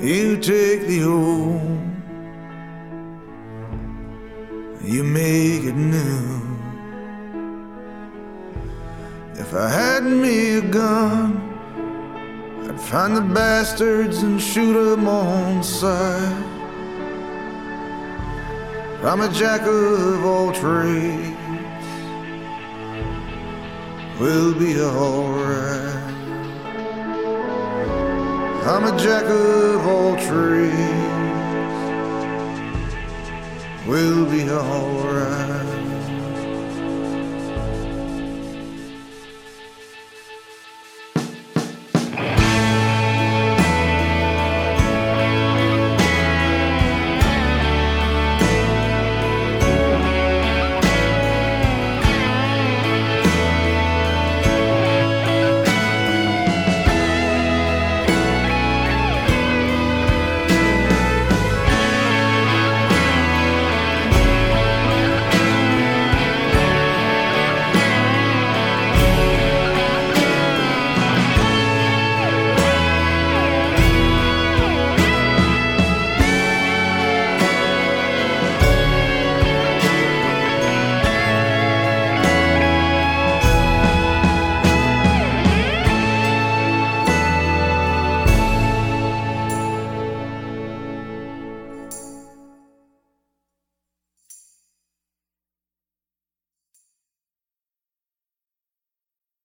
You 0.01 0.37
take 0.53 0.81
the 0.93 1.01
old, 1.05 1.79
you 4.93 5.03
make 5.05 5.63
it 5.71 5.79
new. 5.97 6.25
If 9.43 9.55
I 9.55 9.69
had 9.81 10.03
me 10.25 10.37
a 10.63 10.65
gun, 10.81 11.27
I'd 12.69 12.81
find 12.81 13.13
the 13.17 13.27
bastards 13.39 14.17
and 14.27 14.41
shoot 14.51 14.77
'em 14.77 15.07
on 15.07 15.63
sight. 15.63 16.45
I'm 19.11 19.21
a 19.29 19.31
jack 19.41 19.63
of 19.79 20.25
all 20.31 20.51
trades. 20.63 21.46
We'll 24.19 24.55
be 24.59 24.81
alright. 24.81 25.95
I'm 28.65 28.85
a 28.85 28.99
jack 28.99 29.25
of 29.25 29.87
all 29.87 30.17
trades. 30.17 30.75
We'll 33.87 34.25
be 34.31 34.51
alright. 34.51 35.56